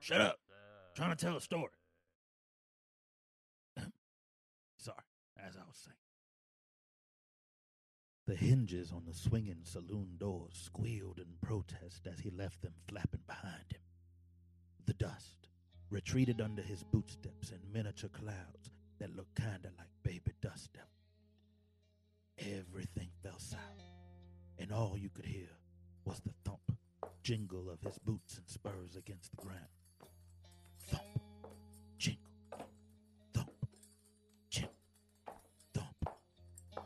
Shut 0.00 0.20
up! 0.20 0.38
trying 0.94 1.16
to 1.16 1.24
tell 1.24 1.36
a 1.36 1.40
story. 1.40 1.72
Sorry, 4.78 4.96
as 5.38 5.56
I 5.56 5.60
was 5.66 5.76
saying. 5.76 5.96
The 8.26 8.36
hinges 8.36 8.92
on 8.92 9.04
the 9.06 9.14
swinging 9.14 9.62
saloon 9.64 10.16
doors 10.18 10.54
squealed 10.54 11.18
in 11.18 11.38
protest 11.40 12.06
as 12.06 12.20
he 12.20 12.30
left 12.30 12.62
them 12.62 12.74
flapping 12.88 13.22
behind 13.26 13.72
him. 13.72 13.80
The 14.86 14.94
dust 14.94 15.48
retreated 15.88 16.40
under 16.40 16.62
his 16.62 16.82
bootsteps 16.82 17.50
in 17.52 17.72
miniature 17.72 18.10
clouds 18.10 18.70
that 18.98 19.14
looked 19.14 19.36
kinda 19.36 19.70
like 19.78 19.88
baby 20.02 20.32
dust. 20.40 20.78
Everything 22.38 23.10
fell 23.22 23.38
silent, 23.38 23.92
and 24.58 24.72
all 24.72 24.96
you 24.98 25.10
could 25.10 25.26
hear 25.26 25.50
was 26.04 26.20
the 26.20 26.32
thump, 26.44 26.72
jingle 27.22 27.70
of 27.70 27.80
his 27.82 27.98
boots 27.98 28.36
and 28.38 28.48
spurs 28.48 28.96
against 28.96 29.30
the 29.30 29.36
ground. 29.36 29.68
Thump, 30.78 31.20
jingle, 31.98 32.32
thump, 33.32 33.66
jingle, 34.48 34.74
thump, 35.72 36.08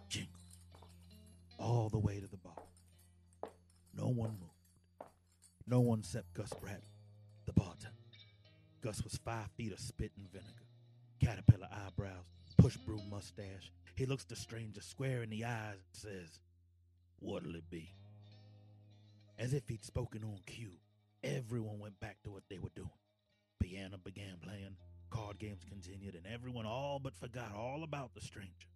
jingle. 0.08 0.40
All 1.58 1.88
the 1.88 1.98
way 1.98 2.20
to 2.20 2.26
the 2.26 2.36
bar. 2.36 2.64
No 3.94 4.08
one 4.08 4.38
moved. 4.38 5.10
No 5.66 5.80
one 5.80 6.00
except 6.00 6.34
Gus 6.34 6.52
Bradley. 6.60 6.93
Gus 8.84 9.02
was 9.02 9.16
five 9.24 9.50
feet 9.56 9.72
of 9.72 9.80
spit 9.80 10.12
and 10.18 10.30
vinegar, 10.30 10.68
caterpillar 11.18 11.68
eyebrows, 11.72 12.26
push 12.58 12.76
broom 12.76 13.00
mustache. 13.10 13.72
He 13.96 14.04
looks 14.04 14.24
the 14.24 14.36
stranger 14.36 14.82
square 14.82 15.22
in 15.22 15.30
the 15.30 15.46
eyes 15.46 15.78
and 15.78 15.92
says, 15.92 16.38
What'll 17.18 17.54
it 17.54 17.70
be? 17.70 17.94
As 19.38 19.54
if 19.54 19.66
he'd 19.70 19.86
spoken 19.86 20.22
on 20.22 20.38
cue, 20.44 20.72
everyone 21.22 21.78
went 21.78 21.98
back 21.98 22.18
to 22.24 22.30
what 22.30 22.42
they 22.50 22.58
were 22.58 22.68
doing. 22.76 22.90
Piano 23.58 23.96
began 24.04 24.36
playing, 24.42 24.76
card 25.08 25.38
games 25.38 25.64
continued, 25.66 26.14
and 26.14 26.26
everyone 26.26 26.66
all 26.66 27.00
but 27.02 27.16
forgot 27.16 27.54
all 27.56 27.84
about 27.84 28.12
the 28.14 28.20
stranger. 28.20 28.68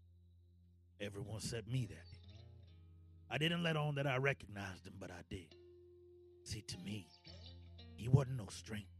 Everyone 1.02 1.36
except 1.36 1.68
me 1.68 1.80
that 1.80 2.10
day. 2.14 2.30
I 3.30 3.36
didn't 3.36 3.62
let 3.62 3.76
on 3.76 3.96
that 3.96 4.06
I 4.06 4.16
recognized 4.16 4.86
him, 4.86 4.94
but 4.98 5.10
I 5.10 5.20
did. 5.28 5.54
See, 6.44 6.62
to 6.62 6.78
me, 6.78 7.08
he 7.94 8.08
wasn't 8.08 8.38
no 8.38 8.46
stranger. 8.48 8.97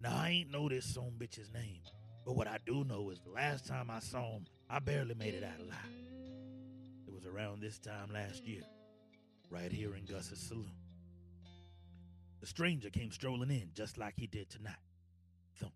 Now, 0.00 0.16
I 0.16 0.28
ain't 0.30 0.50
know 0.50 0.68
this 0.68 0.84
son 0.84 1.12
bitch's 1.18 1.52
name, 1.52 1.80
but 2.24 2.36
what 2.36 2.46
I 2.46 2.58
do 2.66 2.84
know 2.84 3.10
is 3.10 3.20
the 3.20 3.30
last 3.30 3.66
time 3.66 3.90
I 3.90 4.00
saw 4.00 4.32
him, 4.32 4.46
I 4.68 4.78
barely 4.78 5.14
made 5.14 5.34
it 5.34 5.44
out 5.44 5.60
alive. 5.60 5.76
It 7.06 7.12
was 7.12 7.24
around 7.24 7.60
this 7.60 7.78
time 7.78 8.12
last 8.12 8.44
year, 8.46 8.62
right 9.50 9.72
here 9.72 9.94
in 9.94 10.04
Gus's 10.04 10.38
saloon. 10.38 10.72
The 12.40 12.46
stranger 12.46 12.90
came 12.90 13.10
strolling 13.10 13.50
in 13.50 13.70
just 13.74 13.96
like 13.96 14.14
he 14.16 14.26
did 14.26 14.50
tonight. 14.50 14.74
Thump, 15.58 15.72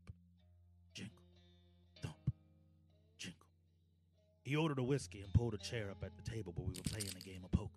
jingle, 0.92 1.22
thump, 2.02 2.14
jingle. 3.18 3.48
He 4.42 4.56
ordered 4.56 4.78
a 4.78 4.82
whiskey 4.82 5.20
and 5.22 5.32
pulled 5.32 5.54
a 5.54 5.58
chair 5.58 5.90
up 5.90 6.04
at 6.04 6.12
the 6.16 6.30
table 6.30 6.52
where 6.54 6.66
we 6.66 6.74
were 6.74 6.82
playing 6.90 7.14
a 7.18 7.24
game 7.24 7.42
of 7.44 7.50
poker. 7.52 7.70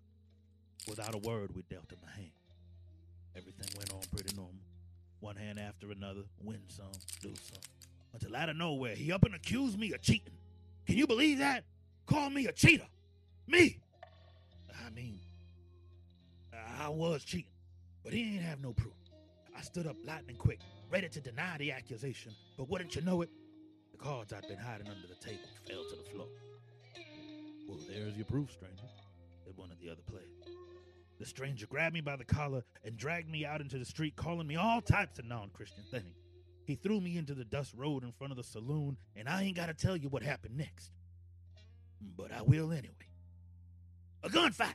Without 0.88 1.14
a 1.14 1.18
word, 1.18 1.54
we 1.54 1.62
dealt 1.62 1.90
him 1.90 1.98
a 2.06 2.10
hand. 2.10 2.30
Everything 3.36 3.68
went 3.78 3.92
on 3.92 4.00
pretty 4.12 4.36
normal. 4.36 4.60
One 5.24 5.36
hand 5.36 5.58
after 5.58 5.90
another, 5.90 6.20
win 6.42 6.60
some, 6.68 6.84
lose 7.24 7.40
some. 7.50 7.62
Until 8.12 8.36
out 8.36 8.50
of 8.50 8.56
nowhere, 8.56 8.94
he 8.94 9.10
up 9.10 9.24
and 9.24 9.34
accused 9.34 9.78
me 9.78 9.90
of 9.94 10.02
cheating. 10.02 10.34
Can 10.86 10.98
you 10.98 11.06
believe 11.06 11.38
that? 11.38 11.64
Call 12.04 12.28
me 12.28 12.46
a 12.46 12.52
cheater. 12.52 12.84
Me! 13.46 13.78
I 14.86 14.90
mean, 14.90 15.18
I 16.78 16.90
was 16.90 17.24
cheating, 17.24 17.54
but 18.02 18.12
he 18.12 18.34
ain't 18.34 18.42
have 18.42 18.60
no 18.60 18.74
proof. 18.74 18.92
I 19.56 19.62
stood 19.62 19.86
up 19.86 19.96
lightning 20.04 20.36
quick, 20.36 20.60
ready 20.90 21.08
to 21.08 21.20
deny 21.22 21.56
the 21.56 21.72
accusation, 21.72 22.34
but 22.58 22.68
wouldn't 22.68 22.94
you 22.94 23.00
know 23.00 23.22
it? 23.22 23.30
The 23.92 23.96
cards 23.96 24.30
I'd 24.34 24.46
been 24.46 24.58
hiding 24.58 24.88
under 24.88 25.08
the 25.08 25.26
table 25.26 25.48
fell 25.66 25.84
to 25.88 25.96
the 25.96 26.10
floor. 26.10 26.28
Well, 27.66 27.78
there's 27.88 28.14
your 28.14 28.26
proof, 28.26 28.52
stranger, 28.52 28.84
said 29.42 29.56
one 29.56 29.70
of 29.70 29.80
the 29.80 29.88
other 29.88 30.02
players. 30.02 30.43
The 31.24 31.30
stranger 31.30 31.66
grabbed 31.66 31.94
me 31.94 32.02
by 32.02 32.16
the 32.16 32.24
collar 32.26 32.64
and 32.84 32.98
dragged 32.98 33.30
me 33.30 33.46
out 33.46 33.62
into 33.62 33.78
the 33.78 33.86
street, 33.86 34.14
calling 34.14 34.46
me 34.46 34.56
all 34.56 34.82
types 34.82 35.18
of 35.18 35.24
non 35.24 35.48
Christian 35.54 35.82
things. 35.90 36.18
He 36.66 36.74
threw 36.74 37.00
me 37.00 37.16
into 37.16 37.32
the 37.32 37.46
dust 37.46 37.72
road 37.74 38.04
in 38.04 38.12
front 38.12 38.30
of 38.30 38.36
the 38.36 38.44
saloon, 38.44 38.98
and 39.16 39.26
I 39.26 39.44
ain't 39.44 39.56
got 39.56 39.68
to 39.68 39.72
tell 39.72 39.96
you 39.96 40.10
what 40.10 40.22
happened 40.22 40.58
next. 40.58 40.90
But 42.14 42.30
I 42.30 42.42
will 42.42 42.72
anyway. 42.72 43.08
A 44.22 44.28
gunfight! 44.28 44.74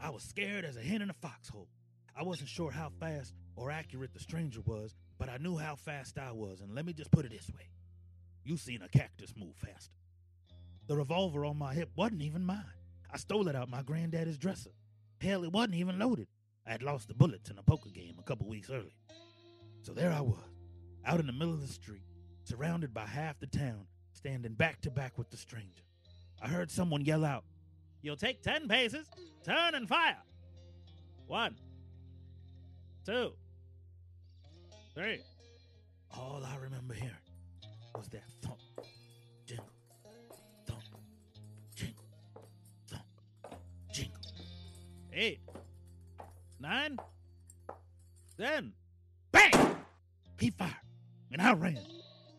I 0.00 0.08
was 0.08 0.22
scared 0.22 0.64
as 0.64 0.78
a 0.78 0.80
hen 0.80 1.02
in 1.02 1.10
a 1.10 1.14
foxhole. 1.20 1.68
I 2.16 2.22
wasn't 2.22 2.48
sure 2.48 2.70
how 2.70 2.88
fast 2.98 3.34
or 3.54 3.70
accurate 3.70 4.14
the 4.14 4.20
stranger 4.20 4.62
was, 4.64 4.94
but 5.18 5.28
I 5.28 5.36
knew 5.36 5.58
how 5.58 5.76
fast 5.76 6.18
I 6.18 6.32
was, 6.32 6.62
and 6.62 6.74
let 6.74 6.86
me 6.86 6.94
just 6.94 7.10
put 7.10 7.26
it 7.26 7.30
this 7.30 7.50
way. 7.50 7.68
You 8.42 8.56
seen 8.56 8.80
a 8.80 8.88
cactus 8.88 9.34
move 9.36 9.56
faster. 9.56 9.92
The 10.86 10.96
revolver 10.96 11.44
on 11.44 11.58
my 11.58 11.74
hip 11.74 11.90
wasn't 11.94 12.22
even 12.22 12.42
mine. 12.42 12.64
I 13.10 13.18
stole 13.18 13.48
it 13.48 13.54
out 13.54 13.68
my 13.68 13.82
granddaddy's 13.82 14.38
dresser. 14.38 14.70
Hell, 15.22 15.44
it 15.44 15.52
wasn't 15.52 15.76
even 15.76 16.00
loaded. 16.00 16.26
I 16.66 16.72
had 16.72 16.82
lost 16.82 17.06
the 17.06 17.14
bullets 17.14 17.48
in 17.48 17.56
a 17.56 17.62
poker 17.62 17.90
game 17.90 18.16
a 18.18 18.22
couple 18.24 18.48
weeks 18.48 18.70
earlier. 18.70 18.90
So 19.82 19.92
there 19.92 20.12
I 20.12 20.20
was, 20.20 20.38
out 21.06 21.20
in 21.20 21.26
the 21.26 21.32
middle 21.32 21.54
of 21.54 21.60
the 21.60 21.72
street, 21.72 22.02
surrounded 22.42 22.92
by 22.92 23.06
half 23.06 23.38
the 23.38 23.46
town, 23.46 23.86
standing 24.12 24.54
back 24.54 24.80
to 24.82 24.90
back 24.90 25.16
with 25.18 25.30
the 25.30 25.36
stranger. 25.36 25.82
I 26.42 26.48
heard 26.48 26.70
someone 26.70 27.04
yell 27.04 27.24
out, 27.24 27.44
You'll 28.02 28.16
take 28.16 28.42
ten 28.42 28.66
paces, 28.66 29.06
turn 29.44 29.76
and 29.76 29.88
fire. 29.88 30.18
One, 31.28 31.54
two, 33.06 33.32
three. 34.92 35.20
All 36.10 36.42
I 36.44 36.56
remember 36.56 36.94
hearing 36.94 37.14
was 37.94 38.08
that 38.08 38.24
thump, 38.42 38.58
Eight, 45.14 45.40
nine, 46.58 46.96
ten. 48.38 48.72
Bang! 49.30 49.76
He 50.38 50.50
fired, 50.50 50.72
and 51.30 51.42
I 51.42 51.52
ran, 51.52 51.78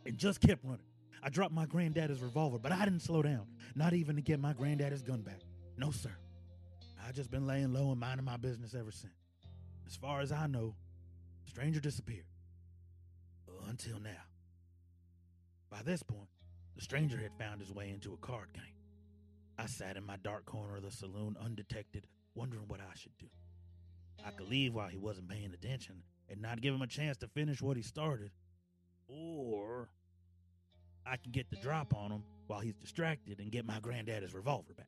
and 0.06 0.18
just 0.18 0.42
kept 0.42 0.64
running. 0.64 0.80
I 1.22 1.30
dropped 1.30 1.54
my 1.54 1.66
granddaddy's 1.66 2.22
revolver, 2.22 2.60
but 2.60 2.72
I 2.72 2.84
didn't 2.84 3.02
slow 3.02 3.22
down, 3.22 3.46
not 3.76 3.94
even 3.94 4.16
to 4.16 4.22
get 4.22 4.40
my 4.40 4.54
granddaddy's 4.54 5.04
gun 5.04 5.22
back. 5.22 5.40
No, 5.78 5.92
sir. 5.92 6.12
I 7.08 7.12
just 7.12 7.32
been 7.32 7.48
laying 7.48 7.74
low 7.74 7.92
and 7.92 8.00
minding 8.00 8.26
my 8.26 8.38
business 8.38 8.76
ever 8.76 8.92
since. 8.92 9.14
As 9.86 9.96
far 9.96 10.22
as 10.22 10.32
I 10.32 10.48
know, 10.48 10.76
the 11.44 11.52
stranger 11.52 11.80
disappeared. 11.80 12.26
Until 13.70 14.00
now. 14.00 14.10
By 15.70 15.82
this 15.84 16.04
point, 16.04 16.28
the 16.76 16.82
stranger 16.82 17.18
had 17.18 17.32
found 17.40 17.62
his 17.62 17.72
way 17.72 17.90
into 17.90 18.14
a 18.14 18.18
card 18.18 18.50
game. 18.54 18.64
I 19.58 19.68
sat 19.68 19.96
in 19.96 20.04
my 20.04 20.18
dark 20.18 20.46
corner 20.46 20.76
of 20.78 20.84
the 20.84 20.92
saloon 20.92 21.38
undetected, 21.42 22.08
wondering 22.36 22.64
what 22.68 22.80
I 22.80 22.96
should 22.96 23.18
do. 23.18 23.28
I 24.26 24.32
could 24.32 24.48
leave 24.48 24.74
while 24.74 24.88
he 24.88 24.98
wasn't 24.98 25.30
paying 25.30 25.54
attention 25.54 26.04
and 26.30 26.42
not 26.42 26.62
give 26.62 26.74
him 26.74 26.82
a 26.82 26.88
chance 26.88 27.18
to 27.18 27.28
finish 27.28 27.62
what 27.62 27.78
he 27.78 27.84
started. 27.84 28.32
Or 29.08 29.90
I 31.06 31.18
can 31.18 31.32
get 31.32 31.50
the 31.50 31.58
drop 31.58 31.94
on 31.96 32.12
him 32.12 32.24
while 32.48 32.60
he's 32.60 32.76
distracted 32.76 33.40
and 33.40 33.52
get 33.52 33.66
my 33.66 33.80
granddaddy's 33.80 34.34
revolver 34.34 34.74
back. 34.74 34.88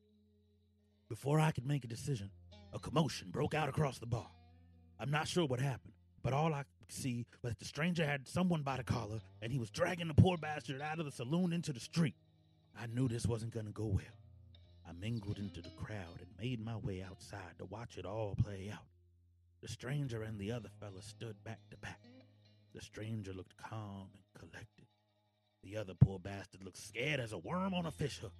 Before 1.08 1.38
I 1.38 1.52
could 1.52 1.66
make 1.66 1.84
a 1.84 1.88
decision, 1.88 2.30
a 2.72 2.78
commotion 2.78 3.30
broke 3.30 3.54
out 3.54 3.68
across 3.68 3.98
the 3.98 4.06
bar. 4.06 4.28
I'm 4.98 5.10
not 5.10 5.28
sure 5.28 5.46
what 5.46 5.60
happened, 5.60 5.92
but 6.22 6.32
all 6.32 6.52
I 6.52 6.64
could 6.80 6.90
see 6.90 7.26
was 7.42 7.52
that 7.52 7.58
the 7.58 7.64
stranger 7.64 8.04
had 8.04 8.26
someone 8.26 8.62
by 8.62 8.78
the 8.78 8.84
collar 8.84 9.20
and 9.42 9.52
he 9.52 9.58
was 9.58 9.70
dragging 9.70 10.08
the 10.08 10.14
poor 10.14 10.36
bastard 10.36 10.80
out 10.80 10.98
of 10.98 11.04
the 11.04 11.12
saloon 11.12 11.52
into 11.52 11.72
the 11.72 11.80
street. 11.80 12.16
I 12.78 12.86
knew 12.86 13.08
this 13.08 13.26
wasn't 13.26 13.52
going 13.52 13.66
to 13.66 13.72
go 13.72 13.86
well. 13.86 14.04
I 14.88 14.92
mingled 14.92 15.38
into 15.38 15.60
the 15.60 15.70
crowd 15.70 16.20
and 16.20 16.28
made 16.40 16.64
my 16.64 16.76
way 16.76 17.02
outside 17.02 17.58
to 17.58 17.64
watch 17.64 17.98
it 17.98 18.06
all 18.06 18.36
play 18.36 18.70
out. 18.72 18.86
The 19.62 19.68
stranger 19.68 20.22
and 20.22 20.38
the 20.38 20.52
other 20.52 20.68
fella 20.80 21.02
stood 21.02 21.42
back 21.44 21.60
to 21.70 21.76
back. 21.78 22.00
The 22.74 22.80
stranger 22.80 23.32
looked 23.32 23.56
calm 23.56 24.08
and 24.12 24.40
collected. 24.50 24.86
The 25.64 25.76
other 25.76 25.94
poor 25.94 26.18
bastard 26.18 26.62
looked 26.62 26.78
scared 26.78 27.20
as 27.20 27.32
a 27.32 27.38
worm 27.38 27.74
on 27.74 27.86
a 27.86 27.90
fish 27.90 28.18
hook. 28.18 28.34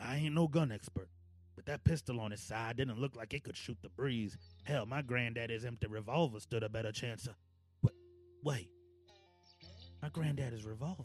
I 0.00 0.16
ain't 0.16 0.34
no 0.34 0.48
gun 0.48 0.70
expert, 0.70 1.08
but 1.56 1.66
that 1.66 1.84
pistol 1.84 2.20
on 2.20 2.30
his 2.30 2.42
side 2.42 2.76
didn't 2.76 3.00
look 3.00 3.16
like 3.16 3.32
it 3.32 3.44
could 3.44 3.56
shoot 3.56 3.78
the 3.82 3.88
breeze. 3.88 4.36
Hell, 4.64 4.86
my 4.86 5.02
granddaddy's 5.02 5.64
empty 5.64 5.86
revolver 5.86 6.40
stood 6.40 6.62
a 6.62 6.68
better 6.68 6.92
chance 6.92 7.26
of. 7.26 7.34
Wait, 7.82 7.94
wait. 8.44 8.68
My 10.02 10.08
granddaddy's 10.10 10.64
revolver. 10.64 11.04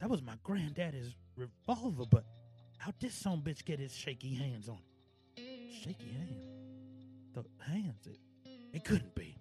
That 0.00 0.10
was 0.10 0.22
my 0.22 0.34
granddaddy's 0.42 1.14
revolver, 1.36 2.04
but 2.06 2.24
how'd 2.78 2.94
this 3.00 3.14
son 3.14 3.42
bitch 3.42 3.64
get 3.64 3.78
his 3.78 3.94
shaky 3.94 4.34
hands 4.34 4.68
on 4.68 4.78
it? 5.36 5.42
Shaky 5.84 6.12
hands? 6.12 6.44
The 7.34 7.44
hands? 7.64 8.06
It, 8.06 8.18
it 8.72 8.84
couldn't 8.84 9.14
be. 9.14 9.36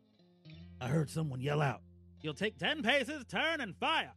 I 0.80 0.88
heard 0.88 1.10
someone 1.10 1.42
yell 1.42 1.62
out, 1.62 1.82
You'll 2.22 2.34
take 2.34 2.58
ten 2.58 2.82
paces, 2.82 3.24
turn, 3.26 3.62
and 3.62 3.76
fire. 3.78 4.12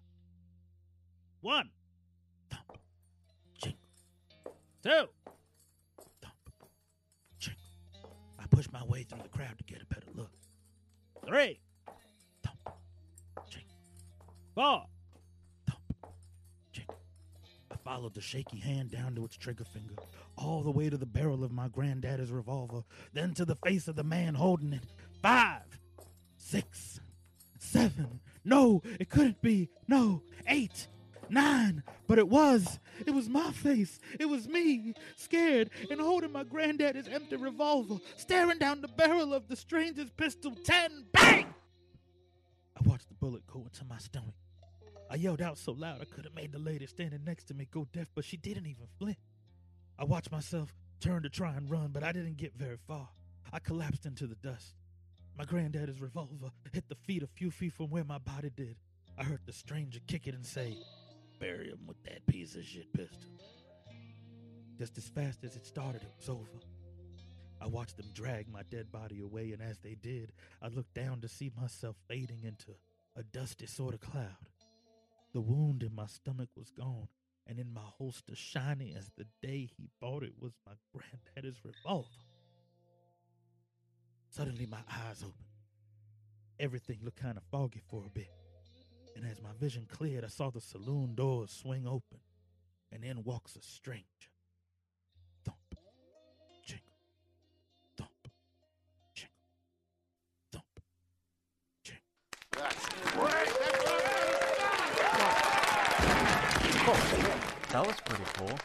One. 1.43 1.71
Thump. 2.51 2.79
Two. 3.63 3.73
Thump. 4.83 5.11
I 8.39 8.47
pushed 8.51 8.73
my 8.73 8.85
way 8.85 9.03
through 9.03 9.23
the 9.23 9.29
crowd 9.29 9.57
to 9.59 9.65
get 9.65 9.83
a 9.83 9.87
better 9.87 10.07
look. 10.15 10.31
Three. 11.27 11.61
Thump. 12.43 12.77
Four. 14.55 14.85
Followed 17.91 18.15
the 18.15 18.21
shaky 18.21 18.59
hand 18.59 18.93
down 18.93 19.17
to 19.17 19.25
its 19.25 19.37
trigger 19.37 19.65
finger, 19.65 19.97
all 20.39 20.63
the 20.63 20.71
way 20.71 20.89
to 20.89 20.97
the 20.97 21.05
barrel 21.05 21.43
of 21.43 21.51
my 21.51 21.67
granddaddy's 21.67 22.31
revolver, 22.31 22.85
then 23.15 23.35
to 23.35 23.45
the 23.45 23.57
face 23.57 23.89
of 23.89 23.97
the 23.97 24.05
man 24.05 24.33
holding 24.33 24.73
it. 24.73 24.85
Five, 25.21 25.65
six, 26.37 27.01
seven. 27.59 28.21
No, 28.45 28.81
it 29.01 29.11
couldn't 29.11 29.43
be. 29.43 29.71
No. 29.89 30.23
Eight. 30.47 30.87
Nine. 31.29 31.83
But 32.07 32.21
it 32.21 32.29
was. 32.29 32.79
It 33.05 33.11
was 33.11 33.29
my 33.29 33.51
face. 33.51 33.99
It 34.21 34.27
was 34.27 34.47
me, 34.47 34.95
scared 35.17 35.71
and 35.91 36.01
holding 36.01 36.31
my 36.31 36.45
granddaddy's 36.45 37.09
empty 37.09 37.35
revolver, 37.35 37.97
staring 38.17 38.59
down 38.59 38.83
the 38.83 38.89
barrel 38.89 39.35
of 39.35 39.49
the 39.49 39.57
stranger's 39.57 40.11
pistol. 40.11 40.55
Ten. 40.63 41.07
Bang! 41.11 41.53
I 42.77 42.89
watched 42.89 43.09
the 43.09 43.15
bullet 43.15 43.45
go 43.49 43.63
into 43.63 43.85
my 43.85 43.99
stomach. 43.99 44.37
I 45.11 45.17
yelled 45.17 45.43
out 45.43 45.59
so 45.59 45.73
loud 45.73 46.01
I 46.01 46.05
could 46.05 46.25
have 46.25 46.37
made 46.37 46.53
the 46.53 46.61
lady 46.61 46.87
standing 46.87 47.25
next 47.25 47.47
to 47.47 47.55
me 47.55 47.67
go 47.69 47.85
deaf, 47.93 48.07
but 48.15 48.25
she 48.25 48.37
didn't 48.37 48.67
even 48.67 48.87
flinch. 48.97 49.19
I 49.99 50.05
watched 50.05 50.31
myself 50.31 50.73
turn 51.01 51.25
to 51.25 51.29
try 51.29 51.57
and 51.57 51.69
run, 51.69 51.91
but 51.93 52.05
I 52.05 52.13
didn't 52.13 52.37
get 52.37 52.55
very 52.55 52.77
far. 52.87 53.09
I 53.53 53.59
collapsed 53.59 54.07
into 54.07 54.29
the 54.29 54.37
dust. 54.37 54.77
My 55.37 55.45
granddaddy's 55.45 56.01
revolver 56.01 56.51
hit 56.73 56.89
the 56.89 56.95
feet 56.95 57.25
a 57.25 57.27
few 57.27 57.51
feet 57.51 57.73
from 57.73 57.91
where 57.91 58.05
my 58.05 58.19
body 58.19 58.51
did. 58.55 58.77
I 59.19 59.25
heard 59.25 59.41
the 59.47 59.53
stranger 59.53 59.99
kick 60.07 60.29
it 60.29 60.35
and 60.35 60.47
say, 60.47 60.77
Bury 61.41 61.71
him 61.71 61.81
with 61.89 62.01
that 62.05 62.25
piece 62.27 62.55
of 62.55 62.65
shit 62.65 62.93
pistol. 62.93 63.31
Just 64.79 64.97
as 64.97 65.09
fast 65.09 65.43
as 65.43 65.57
it 65.57 65.67
started, 65.67 66.03
it 66.03 66.13
was 66.17 66.29
over. 66.29 66.61
I 67.61 67.67
watched 67.67 67.97
them 67.97 68.07
drag 68.15 68.49
my 68.49 68.63
dead 68.71 68.93
body 68.93 69.21
away, 69.21 69.53
and 69.53 69.61
as 69.61 69.79
they 69.79 69.97
did, 70.01 70.33
I 70.63 70.69
looked 70.69 70.95
down 70.95 71.21
to 71.23 71.29
see 71.29 71.51
myself 71.61 71.97
fading 72.09 72.45
into 72.45 72.77
a 73.17 73.23
dusty 73.23 73.67
sort 73.67 73.95
of 73.95 74.01
cloud. 74.01 74.51
The 75.33 75.41
wound 75.41 75.83
in 75.83 75.95
my 75.95 76.07
stomach 76.07 76.49
was 76.57 76.71
gone, 76.71 77.09
and 77.47 77.59
in 77.59 77.73
my 77.73 77.85
holster, 77.99 78.35
shiny 78.35 78.95
as 78.97 79.11
the 79.17 79.27
day 79.43 79.71
he 79.77 79.89
bought 80.01 80.23
it, 80.25 80.35
was 80.41 80.53
my 80.67 80.73
granddaddy's 80.93 81.65
revolver. 81.65 82.09
Suddenly, 84.29 84.67
my 84.67 84.83
eyes 84.89 85.23
opened. 85.23 85.35
Everything 86.59 86.99
looked 87.03 87.21
kind 87.21 87.37
of 87.37 87.45
foggy 87.51 87.83
for 87.89 88.05
a 88.05 88.11
bit. 88.11 88.31
And 89.17 89.25
as 89.25 89.41
my 89.41 89.51
vision 89.59 89.87
cleared, 89.89 90.25
I 90.25 90.29
saw 90.29 90.51
the 90.51 90.61
saloon 90.61 91.15
doors 91.15 91.51
swing 91.51 91.87
open, 91.87 92.21
and 92.93 93.05
in 93.05 93.23
walks 93.23 93.57
a 93.57 93.63
stranger. 93.63 94.05
That 107.81 107.87
was 107.87 108.01
pretty 108.05 108.31
cool. 108.35 108.59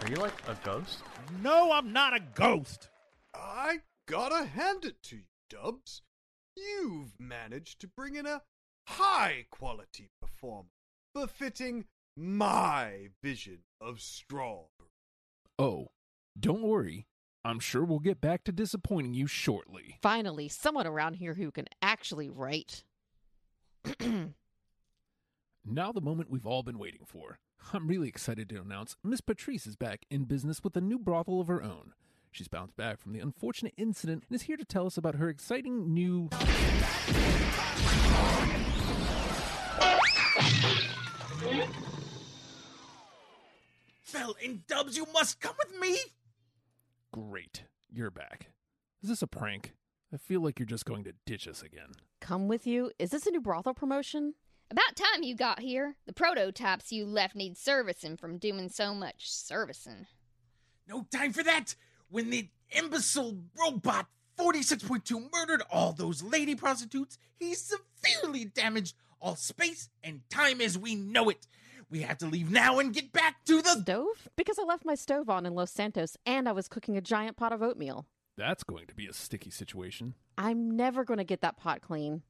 Are 0.00 0.08
you 0.08 0.16
like 0.16 0.48
a 0.48 0.56
ghost? 0.64 1.02
No, 1.42 1.72
I'm 1.72 1.92
not 1.92 2.16
a 2.16 2.20
ghost. 2.20 2.88
I 3.34 3.80
gotta 4.08 4.46
hand 4.46 4.86
it 4.86 5.02
to 5.02 5.16
you, 5.16 5.22
Dubs. 5.50 6.00
You've 6.56 7.20
managed 7.20 7.82
to 7.82 7.86
bring 7.86 8.14
in 8.14 8.24
a 8.24 8.40
high 8.86 9.44
quality 9.50 10.08
performance 10.22 10.72
befitting 11.14 11.84
my 12.16 13.08
vision 13.22 13.58
of 13.78 14.00
Strawberry. 14.00 14.88
Oh, 15.58 15.88
don't 16.40 16.62
worry. 16.62 17.06
I'm 17.44 17.60
sure 17.60 17.84
we'll 17.84 17.98
get 17.98 18.22
back 18.22 18.42
to 18.44 18.52
disappointing 18.52 19.12
you 19.12 19.26
shortly. 19.26 19.98
Finally, 20.00 20.48
someone 20.48 20.86
around 20.86 21.16
here 21.16 21.34
who 21.34 21.50
can 21.50 21.66
actually 21.82 22.30
write. 22.30 22.84
Now, 25.64 25.92
the 25.92 26.00
moment 26.00 26.28
we've 26.30 26.46
all 26.46 26.62
been 26.64 26.78
waiting 26.78 27.04
for. 27.06 27.38
I'm 27.72 27.86
really 27.86 28.08
excited 28.08 28.48
to 28.50 28.60
announce 28.60 28.96
Miss 29.02 29.20
Patrice 29.20 29.66
is 29.66 29.76
back 29.76 30.04
in 30.10 30.24
business 30.24 30.62
with 30.62 30.76
a 30.76 30.80
new 30.80 30.98
brothel 30.98 31.40
of 31.40 31.48
her 31.48 31.62
own. 31.62 31.92
She's 32.30 32.48
bounced 32.48 32.76
back 32.76 33.00
from 33.00 33.12
the 33.12 33.20
unfortunate 33.20 33.74
incident 33.76 34.24
and 34.28 34.34
is 34.34 34.42
here 34.42 34.56
to 34.56 34.64
tell 34.64 34.86
us 34.86 34.96
about 34.96 35.14
her 35.16 35.28
exciting 35.28 35.92
new. 35.92 36.28
Fell 44.02 44.34
in 44.42 44.62
dubs, 44.66 44.96
you 44.96 45.06
must 45.12 45.40
come 45.40 45.54
with 45.58 45.78
me. 45.80 45.96
Great, 47.12 47.64
you're 47.90 48.10
back. 48.10 48.50
Is 49.02 49.08
this 49.08 49.22
a 49.22 49.26
prank? 49.26 49.74
I 50.12 50.18
feel 50.18 50.42
like 50.42 50.58
you're 50.58 50.66
just 50.66 50.84
going 50.84 51.04
to 51.04 51.12
ditch 51.24 51.48
us 51.48 51.62
again. 51.62 51.92
Come 52.20 52.48
with 52.48 52.66
you? 52.66 52.90
Is 52.98 53.10
this 53.10 53.26
a 53.26 53.30
new 53.30 53.40
brothel 53.40 53.74
promotion? 53.74 54.34
About 54.72 54.96
time 54.96 55.22
you 55.22 55.34
got 55.34 55.60
here. 55.60 55.96
The 56.06 56.14
prototypes 56.14 56.90
you 56.90 57.04
left 57.04 57.36
need 57.36 57.58
servicing 57.58 58.16
from 58.16 58.38
doing 58.38 58.70
so 58.70 58.94
much 58.94 59.30
servicing. 59.30 60.06
No 60.88 61.06
time 61.12 61.34
for 61.34 61.42
that. 61.42 61.74
When 62.08 62.30
the 62.30 62.48
imbecile 62.70 63.36
robot 63.60 64.06
46.2 64.38 65.30
murdered 65.30 65.62
all 65.70 65.92
those 65.92 66.22
lady 66.22 66.54
prostitutes, 66.54 67.18
he 67.38 67.52
severely 67.52 68.46
damaged 68.46 68.96
all 69.20 69.36
space 69.36 69.90
and 70.02 70.22
time 70.30 70.62
as 70.62 70.78
we 70.78 70.94
know 70.94 71.28
it. 71.28 71.46
We 71.90 72.00
have 72.00 72.16
to 72.18 72.26
leave 72.26 72.50
now 72.50 72.78
and 72.78 72.94
get 72.94 73.12
back 73.12 73.44
to 73.44 73.60
the 73.60 73.82
stove? 73.82 74.30
Because 74.36 74.58
I 74.58 74.62
left 74.62 74.86
my 74.86 74.94
stove 74.94 75.28
on 75.28 75.44
in 75.44 75.54
Los 75.54 75.70
Santos 75.70 76.16
and 76.24 76.48
I 76.48 76.52
was 76.52 76.66
cooking 76.66 76.96
a 76.96 77.02
giant 77.02 77.36
pot 77.36 77.52
of 77.52 77.62
oatmeal. 77.62 78.06
That's 78.38 78.64
going 78.64 78.86
to 78.86 78.94
be 78.94 79.06
a 79.06 79.12
sticky 79.12 79.50
situation. 79.50 80.14
I'm 80.38 80.74
never 80.74 81.04
going 81.04 81.18
to 81.18 81.24
get 81.24 81.42
that 81.42 81.58
pot 81.58 81.82
clean. 81.82 82.22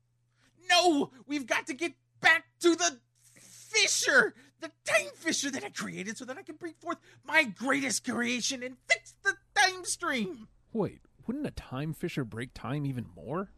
No! 0.68 1.12
We've 1.28 1.46
got 1.46 1.68
to 1.68 1.74
get 1.74 1.92
back 2.22 2.44
to 2.60 2.74
the 2.74 2.98
fisher! 3.34 4.34
The 4.60 4.70
time 4.86 5.08
fisher 5.16 5.50
that 5.50 5.64
I 5.64 5.70
created 5.70 6.16
so 6.16 6.24
that 6.24 6.38
I 6.38 6.42
can 6.42 6.54
bring 6.56 6.74
forth 6.80 6.98
my 7.26 7.42
greatest 7.42 8.08
creation 8.08 8.62
and 8.62 8.76
fix 8.88 9.14
the 9.22 9.34
time 9.54 9.84
stream! 9.84 10.48
Wait, 10.72 11.00
wouldn't 11.26 11.46
a 11.46 11.50
time 11.50 11.92
fisher 11.92 12.24
break 12.24 12.54
time 12.54 12.86
even 12.86 13.06
more? 13.14 13.50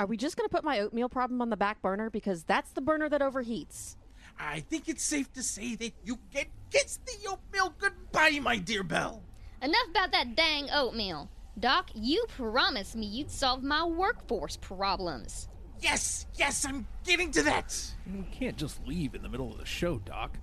Are 0.00 0.06
we 0.06 0.16
just 0.16 0.36
going 0.36 0.48
to 0.48 0.54
put 0.54 0.64
my 0.64 0.78
oatmeal 0.78 1.08
problem 1.08 1.42
on 1.42 1.50
the 1.50 1.56
back 1.56 1.82
burner? 1.82 2.08
Because 2.08 2.44
that's 2.44 2.70
the 2.70 2.80
burner 2.80 3.08
that 3.08 3.20
overheats. 3.20 3.96
I 4.38 4.60
think 4.60 4.88
it's 4.88 5.02
safe 5.02 5.32
to 5.32 5.42
say 5.42 5.74
that 5.74 5.92
you 6.04 6.18
can 6.32 6.46
kiss 6.70 7.00
the 7.04 7.28
oatmeal 7.28 7.74
goodbye, 7.78 8.38
my 8.40 8.58
dear 8.58 8.84
Belle. 8.84 9.24
Enough 9.60 9.88
about 9.90 10.12
that 10.12 10.36
dang 10.36 10.68
oatmeal. 10.72 11.28
Doc, 11.58 11.90
you 11.94 12.24
promised 12.28 12.94
me 12.94 13.06
you'd 13.06 13.32
solve 13.32 13.64
my 13.64 13.84
workforce 13.84 14.56
problems. 14.56 15.48
Yes, 15.80 16.26
yes, 16.34 16.64
I'm 16.64 16.86
getting 17.04 17.30
to 17.32 17.42
that. 17.44 17.76
You 18.06 18.24
can't 18.32 18.56
just 18.56 18.84
leave 18.86 19.14
in 19.14 19.22
the 19.22 19.28
middle 19.28 19.52
of 19.52 19.58
the 19.58 19.66
show, 19.66 19.98
Doc. 19.98 20.36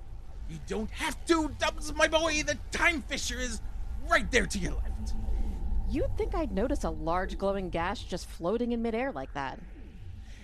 You 0.50 0.60
don't 0.67 0.89
have 0.91 1.24
to, 1.26 1.50
Dubs, 1.58 1.93
my 1.93 2.08
boy. 2.08 2.43
The 2.43 2.58
time 2.71 3.02
fisher 3.02 3.39
is 3.39 3.62
right 4.10 4.30
there 4.32 4.45
to 4.45 4.58
your 4.58 4.74
left. 4.74 5.13
You'd 5.89 6.15
think 6.17 6.36
I'd 6.36 6.52
notice 6.52 6.84
a 6.84 6.89
large 6.89 7.38
glowing 7.38 7.69
gash 7.69 8.04
just 8.04 8.28
floating 8.28 8.71
in 8.71 8.82
midair 8.82 9.12
like 9.12 9.34
that. 9.34 9.60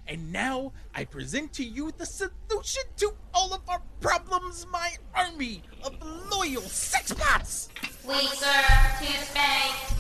And 0.08 0.32
now 0.32 0.74
I 0.94 1.06
present 1.06 1.54
to 1.54 1.64
you 1.64 1.92
the 1.98 2.06
solution 2.06 2.84
to 2.98 3.14
all 3.34 3.54
of 3.54 3.62
our 3.70 3.82
problems, 4.00 4.66
my 4.72 4.92
army 5.16 5.62
of 5.84 5.96
loyal 6.32 6.62
sex 6.62 7.14
bots. 7.14 7.70
We 8.08 8.16
serve 8.16 9.00
to 9.00 9.06
space. 9.06 9.96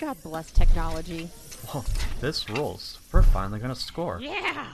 God 0.00 0.16
bless 0.22 0.50
technology. 0.50 1.28
Whoa, 1.66 1.84
this 2.20 2.48
rules. 2.50 2.98
We're 3.12 3.22
finally 3.22 3.58
gonna 3.58 3.74
score. 3.74 4.18
Yeah. 4.20 4.66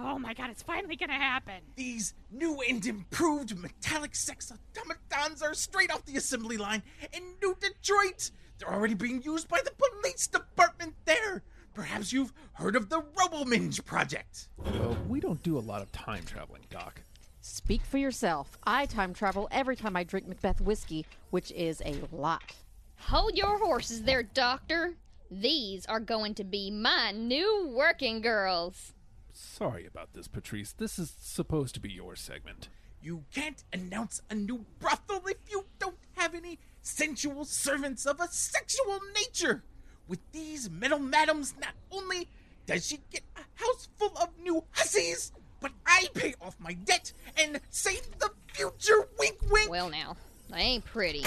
Oh 0.00 0.18
my 0.18 0.32
god, 0.34 0.50
it's 0.50 0.62
finally 0.62 0.96
gonna 0.96 1.12
happen. 1.12 1.56
These 1.76 2.14
new 2.30 2.60
and 2.68 2.84
improved 2.86 3.58
metallic 3.58 4.14
sex 4.14 4.52
automatons 4.52 5.42
are 5.42 5.54
straight 5.54 5.92
off 5.92 6.04
the 6.04 6.16
assembly 6.16 6.56
line 6.56 6.82
in 7.12 7.22
New 7.42 7.56
Detroit. 7.60 8.30
They're 8.58 8.72
already 8.72 8.94
being 8.94 9.22
used 9.22 9.48
by 9.48 9.60
the 9.64 9.72
police 9.72 10.26
department 10.26 10.94
there. 11.04 11.42
Perhaps 11.74 12.12
you've 12.12 12.32
heard 12.54 12.76
of 12.76 12.88
the 12.88 13.02
RoboMinge 13.02 13.84
project. 13.84 14.48
Well, 14.56 14.96
we 15.08 15.20
don't 15.20 15.42
do 15.42 15.58
a 15.58 15.60
lot 15.60 15.82
of 15.82 15.92
time 15.92 16.24
traveling, 16.24 16.62
Doc. 16.70 17.02
Speak 17.40 17.82
for 17.82 17.98
yourself. 17.98 18.58
I 18.64 18.86
time 18.86 19.14
travel 19.14 19.48
every 19.50 19.76
time 19.76 19.96
I 19.96 20.04
drink 20.04 20.26
Macbeth 20.26 20.60
whiskey, 20.60 21.06
which 21.30 21.52
is 21.52 21.82
a 21.84 21.96
lot. 22.10 22.54
Hold 22.98 23.36
your 23.36 23.58
horses 23.58 24.02
there, 24.02 24.22
Doctor. 24.22 24.94
These 25.30 25.84
are 25.86 26.00
going 26.00 26.34
to 26.36 26.44
be 26.44 26.70
my 26.70 27.12
new 27.12 27.68
working 27.74 28.20
girls. 28.20 28.94
Sorry 29.32 29.86
about 29.86 30.14
this, 30.14 30.26
Patrice. 30.26 30.72
This 30.72 30.98
is 30.98 31.14
supposed 31.20 31.74
to 31.74 31.80
be 31.80 31.90
your 31.90 32.16
segment. 32.16 32.68
You 33.02 33.24
can't 33.32 33.62
announce 33.72 34.22
a 34.30 34.34
new 34.34 34.64
brothel 34.80 35.22
if 35.26 35.36
you 35.50 35.66
don't 35.78 35.98
have 36.16 36.34
any 36.34 36.58
sensual 36.82 37.44
servants 37.44 38.06
of 38.06 38.20
a 38.20 38.28
sexual 38.28 39.00
nature. 39.14 39.62
With 40.08 40.20
these 40.32 40.70
metal 40.70 40.98
madams, 40.98 41.54
not 41.60 41.74
only 41.92 42.28
does 42.66 42.86
she 42.86 42.98
get 43.10 43.22
a 43.36 43.62
house 43.62 43.88
full 43.98 44.16
of 44.20 44.30
new 44.42 44.64
hussies, 44.72 45.32
but 45.60 45.72
I 45.86 46.08
pay 46.14 46.34
off 46.40 46.56
my 46.58 46.72
debt 46.72 47.12
and 47.36 47.60
save 47.70 48.18
the 48.18 48.30
future. 48.52 49.08
Wink, 49.18 49.36
wink. 49.50 49.70
Well, 49.70 49.90
now, 49.90 50.16
I 50.52 50.60
ain't 50.60 50.84
pretty, 50.84 51.24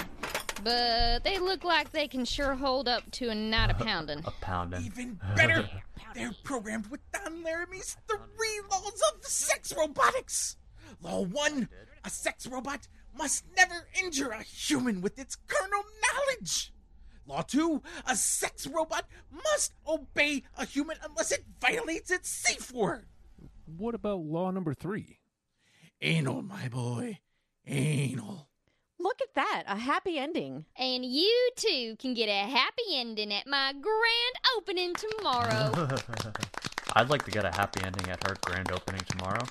but 0.64 1.24
they 1.24 1.40
look 1.40 1.64
like 1.64 1.92
they 1.92 2.08
can 2.08 2.26
sure 2.26 2.56
hold 2.56 2.88
up 2.88 3.10
to 3.12 3.30
a 3.30 3.36
night 3.36 3.72
of 3.72 3.80
pounding. 3.80 4.20
A 4.26 4.32
pounding. 4.42 4.84
Even 4.86 5.20
better, 5.36 5.68
they're 6.14 6.32
programmed 6.44 6.88
with 6.88 7.02
Don 7.12 7.44
Laramie's 7.44 7.98
three 8.08 8.62
laws 8.70 9.02
of 9.14 9.26
sex 9.26 9.74
robotics. 9.78 10.58
Law 11.02 11.22
one: 11.22 11.70
a 12.04 12.10
sex 12.10 12.48
robot 12.48 12.88
must 13.18 13.46
never 13.56 13.88
injure 14.02 14.32
a 14.32 14.44
human 14.44 15.02
with 15.02 15.20
its 15.20 15.36
carnal 15.48 15.84
knowledge. 16.02 16.72
Law 17.28 17.44
2 17.44 17.82
A 18.08 18.16
sex 18.16 18.68
robot 18.68 19.06
must 19.32 19.74
obey 19.88 20.44
a 20.58 20.66
human 20.66 20.98
unless 21.04 21.32
it 21.32 21.46
violates 21.62 22.12
its 22.12 22.30
safe 22.30 22.74
word. 22.74 23.06
What 23.66 23.96
about 23.96 24.20
law 24.20 24.52
number 24.52 24.74
three? 24.74 25.20
Anal, 26.02 26.42
my 26.42 26.68
boy. 26.68 27.20
Anal. 27.66 28.50
Look 29.02 29.20
at 29.20 29.34
that, 29.34 29.64
a 29.66 29.78
happy 29.78 30.20
ending. 30.20 30.66
And 30.78 31.04
you 31.04 31.50
too 31.56 31.96
can 31.98 32.14
get 32.14 32.30
a 32.30 32.48
happy 32.48 32.84
ending 32.94 33.34
at 33.34 33.48
my 33.48 33.74
grand 33.74 34.36
opening 34.56 34.94
tomorrow. 34.94 35.72
I'd 36.94 37.10
like 37.10 37.26
to 37.26 37.32
get 37.32 37.44
a 37.44 37.50
happy 37.50 37.84
ending 37.84 38.12
at 38.12 38.28
her 38.28 38.36
grand 38.46 38.72
opening 38.72 39.02
tomorrow. 39.10 39.44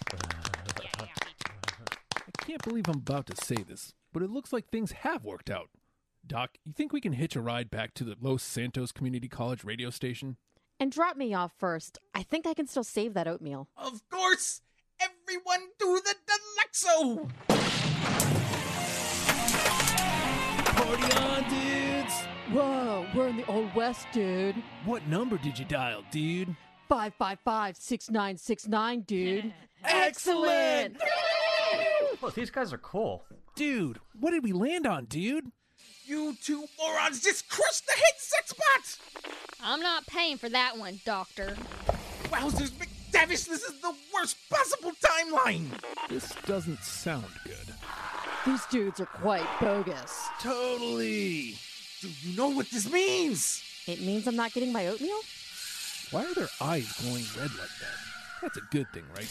I 2.16 2.44
can't 2.44 2.62
believe 2.62 2.86
I'm 2.86 2.98
about 2.98 3.26
to 3.26 3.44
say 3.44 3.56
this, 3.56 3.92
but 4.12 4.22
it 4.22 4.30
looks 4.30 4.52
like 4.52 4.68
things 4.68 4.92
have 4.92 5.24
worked 5.24 5.50
out. 5.50 5.70
Doc, 6.24 6.50
you 6.64 6.72
think 6.72 6.92
we 6.92 7.00
can 7.00 7.14
hitch 7.14 7.34
a 7.34 7.40
ride 7.40 7.70
back 7.70 7.92
to 7.94 8.04
the 8.04 8.14
Los 8.20 8.44
Santos 8.44 8.92
Community 8.92 9.26
College 9.26 9.64
radio 9.64 9.90
station? 9.90 10.36
And 10.78 10.92
drop 10.92 11.16
me 11.16 11.34
off 11.34 11.50
first. 11.58 11.98
I 12.14 12.22
think 12.22 12.46
I 12.46 12.54
can 12.54 12.68
still 12.68 12.84
save 12.84 13.14
that 13.14 13.26
oatmeal. 13.26 13.68
Of 13.76 14.08
course! 14.10 14.60
Everyone 15.00 15.70
do 15.76 16.00
the 16.04 16.14
deluxo! 17.48 18.39
Party 20.90 21.12
on, 21.18 21.48
dudes! 21.48 22.14
Whoa, 22.50 23.06
we're 23.14 23.28
in 23.28 23.36
the 23.36 23.46
Old 23.46 23.72
West, 23.76 24.08
dude. 24.12 24.56
What 24.84 25.06
number 25.06 25.38
did 25.38 25.56
you 25.56 25.64
dial, 25.64 26.02
dude? 26.10 26.56
555 26.88 27.76
6969, 27.76 29.00
dude. 29.02 29.54
Excellent! 29.84 30.96
Well, 32.20 32.32
these 32.32 32.50
guys 32.50 32.72
are 32.72 32.78
cool. 32.78 33.24
Dude, 33.54 34.00
what 34.18 34.32
did 34.32 34.42
we 34.42 34.52
land 34.52 34.84
on, 34.84 35.04
dude? 35.04 35.52
You 36.06 36.36
two 36.42 36.64
morons 36.76 37.22
just 37.22 37.48
crushed 37.48 37.86
the 37.86 37.92
head 37.92 38.14
sex 38.16 38.52
bot! 38.52 39.32
I'm 39.62 39.80
not 39.80 40.08
paying 40.08 40.38
for 40.38 40.48
that 40.48 40.76
one, 40.76 41.00
Doctor. 41.04 41.56
Wowzers, 42.24 42.70
McDavish, 42.70 43.46
this 43.46 43.62
is 43.62 43.80
the 43.80 43.94
worst 44.12 44.36
possible 44.50 44.90
timeline! 45.00 45.68
This 46.08 46.34
doesn't 46.46 46.82
sound 46.82 47.26
good. 47.44 47.74
These 48.46 48.64
dudes 48.66 49.00
are 49.00 49.06
quite 49.06 49.46
bogus. 49.60 50.28
Totally! 50.40 51.58
Do 52.00 52.08
you 52.22 52.36
know 52.36 52.48
what 52.48 52.70
this 52.70 52.90
means? 52.90 53.62
It 53.86 54.00
means 54.00 54.26
I'm 54.26 54.36
not 54.36 54.54
getting 54.54 54.72
my 54.72 54.86
oatmeal? 54.86 55.20
Why 56.10 56.24
are 56.24 56.34
their 56.34 56.48
eyes 56.60 56.90
glowing 57.00 57.24
red 57.36 57.50
like 57.50 57.68
that? 57.68 58.40
That's 58.40 58.56
a 58.56 58.62
good 58.70 58.90
thing, 58.94 59.04
right? 59.14 59.28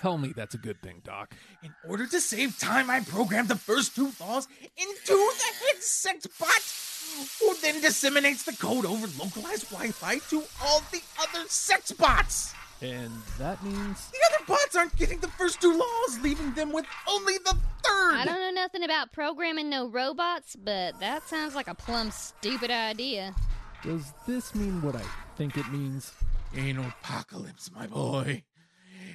Tell 0.00 0.16
me 0.16 0.32
that's 0.32 0.54
a 0.54 0.58
good 0.58 0.80
thing, 0.80 1.02
Doc. 1.04 1.34
In 1.64 1.74
order 1.88 2.06
to 2.06 2.20
save 2.20 2.56
time, 2.58 2.88
I 2.88 3.00
programmed 3.00 3.48
the 3.48 3.56
first 3.56 3.96
two 3.96 4.12
laws 4.20 4.46
into 4.76 5.06
the 5.06 5.66
head 5.66 5.82
sex 5.82 6.26
bot, 6.38 7.40
who 7.40 7.60
then 7.60 7.80
disseminates 7.80 8.44
the 8.44 8.52
code 8.52 8.86
over 8.86 9.08
localized 9.18 9.70
Wi 9.70 9.90
Fi 9.90 10.18
to 10.30 10.44
all 10.62 10.82
the 10.92 11.02
other 11.20 11.48
sex 11.48 11.90
bots. 11.90 12.54
And 12.82 13.10
that 13.38 13.62
means. 13.62 14.10
The 14.10 14.18
other 14.34 14.44
bots 14.46 14.76
aren't 14.76 14.96
getting 14.96 15.20
the 15.20 15.28
first 15.28 15.60
two 15.60 15.72
laws, 15.72 16.20
leaving 16.20 16.52
them 16.54 16.72
with 16.72 16.84
only 17.08 17.38
the 17.38 17.56
third. 17.82 18.14
I 18.14 18.24
don't 18.26 18.40
know 18.40 18.50
nothing 18.50 18.82
about 18.82 19.12
programming 19.12 19.70
no 19.70 19.88
robots, 19.88 20.56
but 20.56 20.98
that 21.00 21.26
sounds 21.28 21.54
like 21.54 21.68
a 21.68 21.74
plumb 21.74 22.10
stupid 22.10 22.70
idea. 22.70 23.34
Does 23.82 24.12
this 24.26 24.54
mean 24.54 24.82
what 24.82 24.94
I 24.94 25.02
think 25.36 25.56
it 25.56 25.70
means? 25.72 26.12
Anal 26.54 26.86
apocalypse, 27.02 27.70
my 27.74 27.86
boy. 27.86 28.42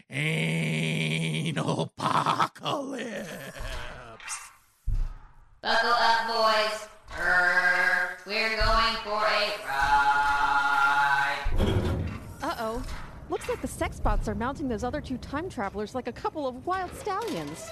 Anal 0.10 1.82
apocalypse. 1.98 3.28
Buckle 5.62 5.92
up, 5.92 6.28
boys. 6.28 6.88
Err, 7.20 8.18
we're 8.26 8.58
going 8.58 8.96
for 9.04 9.24
a 9.24 9.68
ride. 9.68 10.31
The 13.62 13.68
sex 13.68 14.00
bots 14.00 14.28
are 14.28 14.36
mounting 14.36 14.68
those 14.68 14.84
other 14.84 15.02
two 15.02 15.18
time 15.18 15.50
travelers 15.50 15.94
like 15.94 16.08
a 16.08 16.12
couple 16.12 16.48
of 16.48 16.66
wild 16.66 16.94
stallions. 16.96 17.70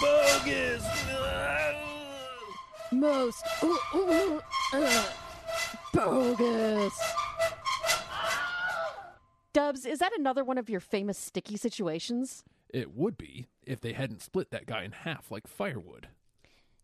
Bogus! 0.00 0.84
Most 2.92 3.44
ooh, 3.62 3.78
ooh, 3.94 4.40
uh, 4.74 5.04
bogus. 5.92 7.00
Dubs, 9.52 9.86
is 9.86 9.98
that 9.98 10.12
another 10.18 10.44
one 10.44 10.58
of 10.58 10.70
your 10.70 10.80
famous 10.80 11.18
sticky 11.18 11.56
situations? 11.56 12.44
It 12.72 12.94
would 12.94 13.18
be 13.18 13.46
if 13.66 13.80
they 13.80 13.92
hadn't 13.92 14.22
split 14.22 14.50
that 14.50 14.66
guy 14.66 14.82
in 14.84 14.92
half 14.92 15.30
like 15.30 15.46
firewood. 15.46 16.08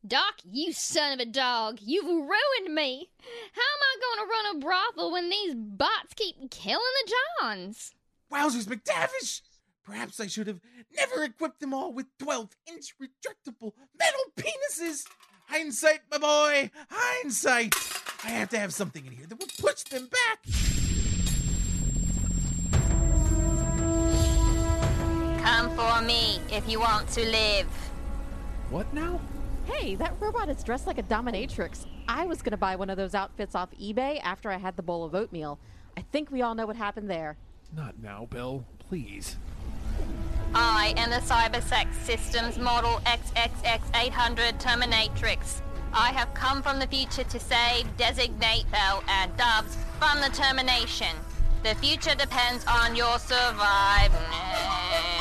Doc, 0.06 0.36
you 0.44 0.72
son 0.72 1.12
of 1.12 1.18
a 1.18 1.26
dog, 1.26 1.78
you've 1.82 2.06
ruined 2.06 2.74
me. 2.74 3.10
How 3.52 3.62
am 3.62 3.82
I 3.82 3.96
going 4.00 4.18
to 4.26 4.30
run 4.30 4.56
a 4.56 4.58
brothel 4.60 5.12
when 5.12 5.28
these 5.28 5.54
bots 5.54 6.14
keep 6.14 6.50
killing 6.50 6.78
the 7.04 7.12
Johns? 7.40 7.94
Wowzers, 8.32 8.66
McDavish! 8.66 9.42
Perhaps 9.82 10.20
I 10.20 10.28
should 10.28 10.46
have 10.46 10.60
never 10.96 11.24
equipped 11.24 11.60
them 11.60 11.74
all 11.74 11.92
with 11.92 12.06
12 12.18 12.50
inch 12.66 12.94
retractable 13.02 13.72
metal 13.98 14.20
penises. 14.36 15.04
Hindsight, 15.46 16.00
my 16.10 16.18
boy, 16.18 16.70
hindsight. 16.90 17.74
I 18.22 18.28
have 18.28 18.50
to 18.50 18.58
have 18.58 18.72
something 18.72 19.04
in 19.04 19.12
here 19.12 19.26
that 19.26 19.38
will 19.38 19.48
push 19.58 19.82
them 19.84 20.08
back. 20.08 20.44
Come 25.42 25.70
for 25.74 26.02
me 26.02 26.38
if 26.52 26.68
you 26.68 26.78
want 26.78 27.08
to 27.10 27.24
live. 27.24 27.66
What 28.70 28.92
now? 28.92 29.20
Hey, 29.70 29.96
that 29.96 30.14
robot 30.18 30.48
is 30.48 30.64
dressed 30.64 30.86
like 30.86 30.96
a 30.96 31.02
dominatrix. 31.02 31.84
I 32.08 32.24
was 32.24 32.40
gonna 32.40 32.56
buy 32.56 32.74
one 32.74 32.88
of 32.88 32.96
those 32.96 33.14
outfits 33.14 33.54
off 33.54 33.68
eBay 33.78 34.18
after 34.24 34.50
I 34.50 34.56
had 34.56 34.76
the 34.76 34.82
bowl 34.82 35.04
of 35.04 35.14
oatmeal. 35.14 35.58
I 35.94 36.00
think 36.00 36.30
we 36.30 36.40
all 36.40 36.54
know 36.54 36.66
what 36.66 36.76
happened 36.76 37.10
there. 37.10 37.36
Not 37.76 37.98
now, 38.02 38.26
Bill. 38.30 38.64
Please. 38.88 39.36
I 40.54 40.94
am 40.96 41.10
the 41.10 41.16
Cybersex 41.16 41.92
Systems 42.04 42.58
Model 42.58 42.98
XXX800 43.04 44.58
Terminatrix. 44.58 45.60
I 45.92 46.12
have 46.12 46.32
come 46.32 46.62
from 46.62 46.78
the 46.78 46.86
future 46.86 47.24
to 47.24 47.38
save, 47.38 47.94
designate 47.98 48.64
Bell 48.70 49.04
and 49.06 49.36
Dubs 49.36 49.76
from 49.98 50.22
the 50.22 50.30
termination. 50.30 51.14
The 51.62 51.74
future 51.74 52.14
depends 52.14 52.64
on 52.66 52.96
your 52.96 53.18
survival. 53.18 55.17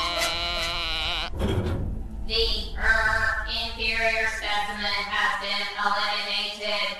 The 2.28 2.76
er, 2.76 3.46
inferior 3.64 4.28
specimen 4.36 5.00
has 5.08 5.40
been 5.40 5.66
eliminated. 5.80 6.98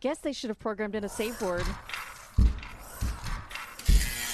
Guess 0.00 0.18
they 0.18 0.34
should 0.34 0.50
have 0.50 0.58
programmed 0.58 0.94
in 0.94 1.02
a 1.02 1.08
save 1.08 1.40
word. 1.40 1.64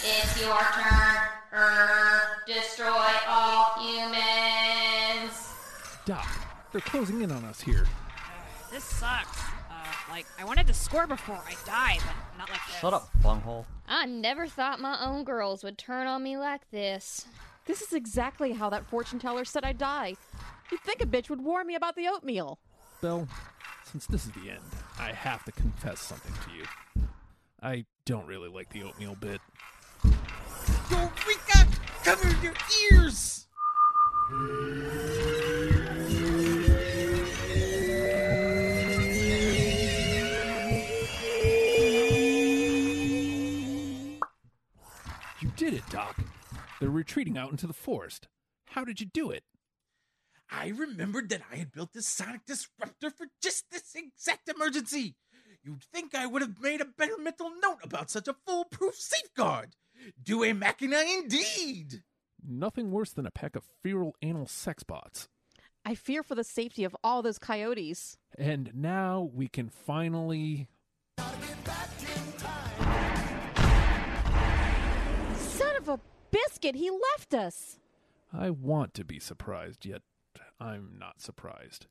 It's 0.02 0.40
your 0.42 0.58
turn. 0.58 1.16
Er, 1.52 2.42
destroy 2.48 3.06
all 3.28 3.78
humans. 3.78 5.52
Doc, 6.06 6.26
they're 6.72 6.80
closing 6.80 7.22
in 7.22 7.30
on 7.30 7.44
us 7.44 7.60
here. 7.60 7.86
This 8.72 8.82
sucks. 8.82 9.38
Uh, 9.70 9.74
like, 10.10 10.26
I 10.40 10.44
wanted 10.44 10.66
to 10.66 10.74
score 10.74 11.06
before 11.06 11.38
I 11.46 11.54
die, 11.64 11.98
but 12.04 12.16
not 12.36 12.50
like 12.50 12.66
this. 12.66 12.80
Shut 12.80 12.92
up, 12.92 13.10
bunghole. 13.22 13.64
I 13.86 14.06
never 14.06 14.48
thought 14.48 14.80
my 14.80 14.98
own 15.04 15.22
girls 15.22 15.62
would 15.62 15.78
turn 15.78 16.08
on 16.08 16.24
me 16.24 16.36
like 16.36 16.68
this. 16.72 17.26
This 17.64 17.80
is 17.80 17.92
exactly 17.92 18.52
how 18.52 18.68
that 18.70 18.84
fortune 18.86 19.18
teller 19.18 19.44
said 19.44 19.64
I'd 19.64 19.78
die. 19.78 20.16
You'd 20.70 20.80
think 20.80 21.00
a 21.00 21.06
bitch 21.06 21.30
would 21.30 21.40
warn 21.40 21.66
me 21.66 21.74
about 21.76 21.94
the 21.94 22.08
oatmeal. 22.08 22.58
Belle, 23.00 23.28
since 23.84 24.06
this 24.06 24.26
is 24.26 24.32
the 24.32 24.50
end, 24.50 24.62
I 24.98 25.12
have 25.12 25.44
to 25.44 25.52
confess 25.52 26.00
something 26.00 26.32
to 26.44 26.56
you. 26.56 26.64
I 27.62 27.84
don't 28.04 28.26
really 28.26 28.48
like 28.48 28.70
the 28.70 28.82
oatmeal 28.82 29.14
bit. 29.14 29.40
Eureka! 30.90 31.68
Cover 32.02 32.28
your 32.42 32.54
ears! 32.90 33.46
You 45.40 45.50
did 45.56 45.74
it, 45.74 45.88
Doc. 45.90 46.16
They're 46.82 46.90
retreating 46.90 47.38
out 47.38 47.52
into 47.52 47.68
the 47.68 47.72
forest. 47.72 48.26
How 48.66 48.84
did 48.84 49.00
you 49.00 49.06
do 49.06 49.30
it? 49.30 49.44
I 50.50 50.66
remembered 50.66 51.28
that 51.28 51.42
I 51.48 51.54
had 51.54 51.70
built 51.70 51.92
this 51.92 52.08
sonic 52.08 52.44
disruptor 52.44 53.08
for 53.08 53.28
just 53.40 53.70
this 53.70 53.94
exact 53.94 54.48
emergency. 54.48 55.14
You'd 55.62 55.84
think 55.84 56.12
I 56.12 56.26
would 56.26 56.42
have 56.42 56.60
made 56.60 56.80
a 56.80 56.84
better 56.84 57.16
mental 57.18 57.52
note 57.62 57.78
about 57.84 58.10
such 58.10 58.26
a 58.26 58.34
foolproof 58.44 58.96
safeguard. 58.96 59.76
Do 60.20 60.42
a 60.42 60.54
machina 60.54 61.04
indeed. 61.18 62.02
Nothing 62.44 62.90
worse 62.90 63.12
than 63.12 63.26
a 63.26 63.30
pack 63.30 63.54
of 63.54 63.62
feral 63.84 64.16
anal 64.20 64.48
sex 64.48 64.82
bots. 64.82 65.28
I 65.84 65.94
fear 65.94 66.24
for 66.24 66.34
the 66.34 66.42
safety 66.42 66.82
of 66.82 66.96
all 67.04 67.22
those 67.22 67.38
coyotes. 67.38 68.16
And 68.36 68.72
now 68.74 69.30
we 69.32 69.46
can 69.46 69.68
finally. 69.68 70.66
Biscuit, 76.62 76.80
he 76.80 76.90
left 76.90 77.34
us. 77.34 77.78
I 78.32 78.50
want 78.50 78.94
to 78.94 79.04
be 79.04 79.18
surprised, 79.18 79.84
yet 79.84 80.02
I'm 80.60 80.96
not 80.98 81.20
surprised. 81.20 81.86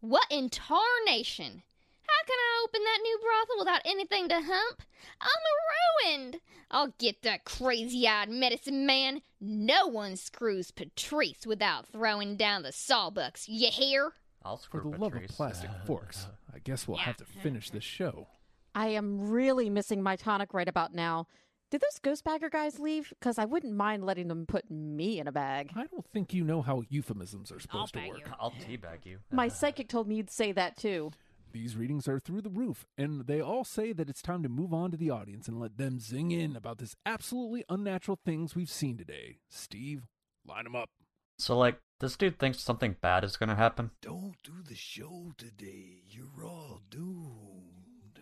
What 0.00 0.26
in 0.30 0.48
tarnation? 0.48 1.62
How 2.06 2.26
can 2.26 2.36
I 2.38 2.64
open 2.64 2.80
that 2.84 3.00
new 3.02 3.18
brothel 3.22 3.58
without 3.58 3.82
anything 3.84 4.28
to 4.28 4.34
hump? 4.34 4.82
I'm 5.20 6.12
ruined. 6.12 6.40
I'll 6.70 6.94
get 6.98 7.22
that 7.22 7.44
crazy 7.44 8.06
eyed 8.06 8.28
medicine 8.28 8.86
man. 8.86 9.22
No 9.40 9.86
one 9.86 10.16
screws 10.16 10.70
Patrice 10.70 11.46
without 11.46 11.86
throwing 11.86 12.36
down 12.36 12.62
the 12.62 12.70
sawbucks. 12.70 13.44
You 13.48 13.68
hear? 13.70 14.12
I'll 14.44 14.56
For 14.56 14.62
screw 14.62 14.90
the 14.90 14.98
love 14.98 15.14
of 15.14 15.26
plastic 15.28 15.70
forks, 15.86 16.26
I 16.52 16.58
guess 16.58 16.86
we'll 16.86 16.98
have 16.98 17.16
to 17.18 17.24
finish 17.24 17.70
this 17.70 17.84
show. 17.84 18.26
I 18.74 18.88
am 18.88 19.30
really 19.30 19.70
missing 19.70 20.02
my 20.02 20.16
tonic 20.16 20.54
right 20.54 20.68
about 20.68 20.94
now. 20.94 21.26
Did 21.72 21.80
those 21.80 22.20
Ghostbagger 22.20 22.50
guys 22.50 22.78
leave? 22.78 23.14
Because 23.18 23.38
I 23.38 23.46
wouldn't 23.46 23.72
mind 23.74 24.04
letting 24.04 24.28
them 24.28 24.44
put 24.44 24.70
me 24.70 25.18
in 25.18 25.26
a 25.26 25.32
bag. 25.32 25.72
I 25.74 25.86
don't 25.86 26.06
think 26.12 26.34
you 26.34 26.44
know 26.44 26.60
how 26.60 26.82
euphemisms 26.90 27.50
are 27.50 27.58
supposed 27.58 27.94
to 27.94 28.00
bag 28.00 28.10
work. 28.10 28.18
you. 28.18 28.26
I'll 28.38 28.50
teabag 28.50 29.06
you. 29.06 29.20
My 29.30 29.48
psychic 29.48 29.88
told 29.88 30.06
me 30.06 30.16
you'd 30.16 30.28
say 30.28 30.52
that 30.52 30.76
too. 30.76 31.12
These 31.50 31.74
readings 31.74 32.06
are 32.06 32.20
through 32.20 32.42
the 32.42 32.50
roof, 32.50 32.84
and 32.98 33.26
they 33.26 33.40
all 33.40 33.64
say 33.64 33.94
that 33.94 34.10
it's 34.10 34.20
time 34.20 34.42
to 34.42 34.50
move 34.50 34.74
on 34.74 34.90
to 34.90 34.98
the 34.98 35.08
audience 35.08 35.48
and 35.48 35.58
let 35.58 35.78
them 35.78 35.98
zing 35.98 36.30
in 36.30 36.56
about 36.56 36.76
this 36.76 36.94
absolutely 37.06 37.64
unnatural 37.70 38.18
things 38.22 38.54
we've 38.54 38.68
seen 38.68 38.98
today. 38.98 39.38
Steve, 39.48 40.02
line 40.46 40.64
them 40.64 40.76
up. 40.76 40.90
So, 41.38 41.56
like, 41.56 41.78
this 42.00 42.18
dude 42.18 42.38
thinks 42.38 42.60
something 42.60 42.96
bad 43.00 43.24
is 43.24 43.38
gonna 43.38 43.56
happen. 43.56 43.92
Don't 44.02 44.36
do 44.44 44.62
the 44.62 44.74
show 44.74 45.32
today. 45.38 46.02
You're 46.06 46.44
all 46.44 46.82
doomed. 46.90 48.20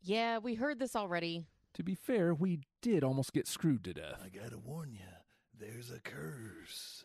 Yeah, 0.00 0.38
we 0.38 0.54
heard 0.54 0.78
this 0.78 0.94
already. 0.94 1.44
To 1.78 1.84
be 1.84 1.94
fair, 1.94 2.34
we 2.34 2.58
did 2.82 3.04
almost 3.04 3.32
get 3.32 3.46
screwed 3.46 3.84
to 3.84 3.94
death. 3.94 4.20
I 4.24 4.36
gotta 4.36 4.58
warn 4.58 4.92
you, 4.92 4.98
there's 5.56 5.92
a 5.92 6.00
curse. 6.00 7.04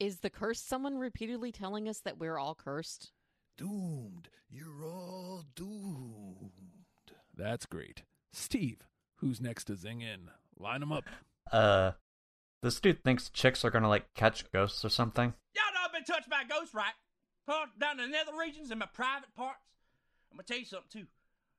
Is 0.00 0.20
the 0.20 0.30
curse 0.30 0.60
someone 0.62 0.96
repeatedly 0.96 1.52
telling 1.52 1.90
us 1.90 2.00
that 2.00 2.18
we're 2.18 2.38
all 2.38 2.54
cursed? 2.54 3.12
Doomed. 3.58 4.30
You're 4.48 4.82
all 4.82 5.44
doomed. 5.54 7.12
That's 7.36 7.66
great. 7.66 8.04
Steve, 8.32 8.78
who's 9.16 9.42
next 9.42 9.64
to 9.64 9.76
zing 9.76 10.00
in? 10.00 10.30
Line 10.58 10.80
them 10.80 10.92
up. 10.92 11.04
Uh, 11.52 11.92
this 12.62 12.80
dude 12.80 13.04
thinks 13.04 13.28
chicks 13.28 13.66
are 13.66 13.70
gonna, 13.70 13.88
like, 13.88 14.14
catch 14.14 14.50
ghosts 14.50 14.82
or 14.82 14.88
something. 14.88 15.34
Y'all 15.54 15.74
know 15.74 15.80
I've 15.84 15.92
been 15.92 16.04
touched 16.04 16.30
by 16.30 16.42
ghosts, 16.48 16.74
right? 16.74 16.94
Huh? 17.46 17.66
Down 17.78 18.00
in 18.00 18.10
the 18.10 18.16
nether 18.16 18.32
regions 18.36 18.70
in 18.70 18.78
my 18.78 18.86
private 18.86 19.34
parts. 19.36 19.60
I'm 20.32 20.38
gonna 20.38 20.44
tell 20.44 20.58
you 20.58 20.64
something 20.64 21.02
too. 21.02 21.06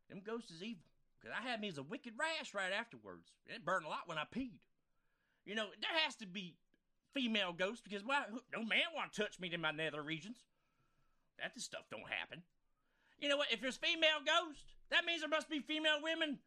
Them 0.10 0.23
ghosts 0.25 0.49
is 0.49 0.63
evil. 0.63 0.82
Cause 1.25 1.33
I 1.35 1.49
had 1.49 1.59
me 1.59 1.69
as 1.69 1.79
a 1.79 1.83
wicked 1.83 2.13
rash 2.19 2.53
right 2.53 2.71
afterwards. 2.71 3.33
It 3.47 3.65
burned 3.65 3.85
a 3.85 3.89
lot 3.89 4.05
when 4.05 4.19
I 4.19 4.25
peed. 4.25 4.61
You 5.43 5.55
know, 5.55 5.65
there 5.81 5.99
has 6.05 6.13
to 6.17 6.27
be 6.27 6.53
female 7.15 7.51
ghosts 7.51 7.81
because 7.81 8.05
why? 8.05 8.25
No 8.53 8.63
man 8.63 8.93
want 8.95 9.11
to 9.11 9.23
touch 9.23 9.39
me 9.39 9.51
in 9.51 9.59
my 9.59 9.71
nether 9.71 10.03
regions. 10.03 10.38
That 11.39 11.55
this 11.55 11.63
stuff 11.63 11.85
don't 11.89 12.07
happen. 12.07 12.43
You 13.17 13.27
know 13.27 13.38
what? 13.38 13.51
If 13.51 13.59
there's 13.59 13.77
female 13.77 14.21
ghosts, 14.23 14.61
that 14.91 15.03
means 15.05 15.21
there 15.21 15.29
must 15.29 15.49
be 15.49 15.61
female 15.61 15.97
women 16.03 16.38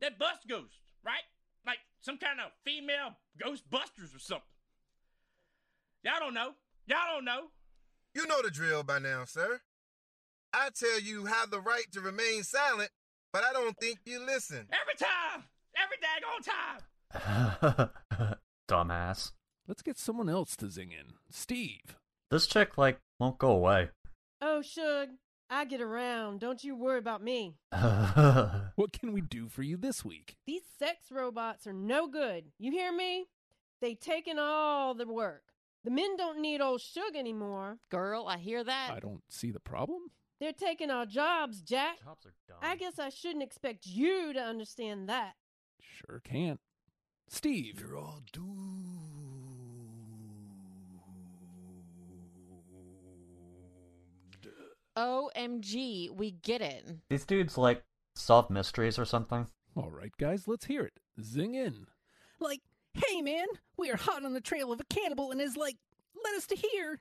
that 0.00 0.18
bust 0.18 0.48
ghosts, 0.48 0.78
right? 1.04 1.24
Like 1.66 1.80
some 2.00 2.16
kind 2.16 2.40
of 2.40 2.50
female 2.64 3.16
ghostbusters 3.38 4.16
or 4.16 4.20
something. 4.20 4.48
Y'all 6.02 6.20
don't 6.20 6.34
know. 6.34 6.52
Y'all 6.86 7.14
don't 7.14 7.26
know. 7.26 7.48
You 8.14 8.26
know 8.26 8.40
the 8.42 8.50
drill 8.50 8.84
by 8.84 9.00
now, 9.00 9.24
sir. 9.26 9.60
I 10.54 10.70
tell 10.74 10.98
you 10.98 11.26
have 11.26 11.50
the 11.50 11.60
right 11.60 11.90
to 11.92 12.00
remain 12.00 12.42
silent, 12.42 12.90
but 13.34 13.42
I 13.42 13.52
don't 13.52 13.76
think 13.78 13.98
you 14.04 14.24
listen. 14.24 14.64
Every 14.70 14.94
time! 14.96 15.42
Every 15.76 15.98
daggone 15.98 17.80
time! 17.82 18.38
Dumbass. 18.68 19.32
Let's 19.66 19.82
get 19.82 19.98
someone 19.98 20.28
else 20.28 20.54
to 20.56 20.70
zing 20.70 20.92
in. 20.92 21.14
Steve. 21.30 21.96
This 22.30 22.46
chick, 22.46 22.78
like, 22.78 23.00
won't 23.18 23.38
go 23.38 23.50
away. 23.50 23.90
Oh, 24.40 24.62
Shug, 24.62 25.08
I 25.50 25.64
get 25.64 25.80
around. 25.80 26.38
Don't 26.38 26.62
you 26.62 26.76
worry 26.76 26.98
about 26.98 27.22
me. 27.22 27.56
What 28.76 28.92
can 28.92 29.12
we 29.12 29.20
do 29.20 29.48
for 29.48 29.62
you 29.62 29.76
this 29.76 30.04
week? 30.04 30.36
These 30.46 30.62
sex 30.78 31.10
robots 31.10 31.66
are 31.66 31.72
no 31.72 32.06
good. 32.06 32.44
You 32.58 32.70
hear 32.70 32.92
me? 32.92 33.26
They 33.80 33.94
taken 33.94 34.38
all 34.38 34.94
the 34.94 35.06
work. 35.06 35.42
The 35.84 35.90
men 35.90 36.16
don't 36.16 36.40
need 36.40 36.60
old 36.60 36.80
Shug 36.80 37.16
anymore. 37.16 37.78
Girl, 37.90 38.26
I 38.28 38.38
hear 38.38 38.62
that. 38.62 38.92
I 38.94 39.00
don't 39.00 39.22
see 39.28 39.50
the 39.50 39.60
problem. 39.60 40.10
They're 40.44 40.52
taking 40.52 40.90
our 40.90 41.06
jobs, 41.06 41.62
Jack. 41.62 42.04
Jobs 42.04 42.26
are 42.26 42.34
dumb. 42.46 42.58
I 42.60 42.76
guess 42.76 42.98
I 42.98 43.08
shouldn't 43.08 43.42
expect 43.42 43.86
you 43.86 44.34
to 44.34 44.40
understand 44.40 45.08
that. 45.08 45.36
Sure 45.80 46.20
can't. 46.22 46.60
Steve. 47.28 47.80
You're 47.80 47.96
all 47.96 48.20
doomed. 48.30 48.58
OMG, 54.98 56.10
we 56.14 56.32
get 56.32 56.60
it. 56.60 56.84
These 57.08 57.24
dudes, 57.24 57.56
like, 57.56 57.82
solve 58.14 58.50
mysteries 58.50 58.98
or 58.98 59.06
something. 59.06 59.46
All 59.74 59.90
right, 59.90 60.12
guys, 60.18 60.46
let's 60.46 60.66
hear 60.66 60.84
it. 60.84 61.00
Zing 61.22 61.54
in. 61.54 61.86
Like, 62.38 62.60
hey 62.92 63.22
man, 63.22 63.46
we 63.78 63.90
are 63.90 63.96
hot 63.96 64.26
on 64.26 64.34
the 64.34 64.42
trail 64.42 64.72
of 64.72 64.80
a 64.80 64.84
cannibal 64.84 65.30
and 65.30 65.40
is 65.40 65.56
like, 65.56 65.78
let 66.22 66.34
us 66.34 66.46
to 66.48 66.56
here. 66.56 67.00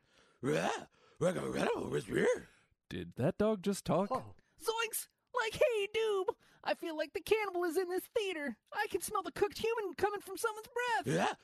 Did 2.93 3.13
that 3.17 3.39
dog 3.39 3.63
just 3.63 3.85
talk? 3.85 4.09
Zoinks! 4.11 5.07
Like, 5.33 5.53
hey, 5.53 5.87
Doob! 5.95 6.25
I 6.63 6.75
feel 6.75 6.95
like 6.95 7.11
the 7.13 7.21
cannibal 7.21 7.63
is 7.63 7.75
in 7.75 7.89
this 7.89 8.03
theater. 8.15 8.55
I 8.71 8.85
can 8.91 9.01
smell 9.01 9.23
the 9.23 9.31
cooked 9.31 9.57
human 9.57 9.95
coming 9.95 10.19
from 10.21 10.35
someone's 10.37 10.67
breath. 11.07 11.39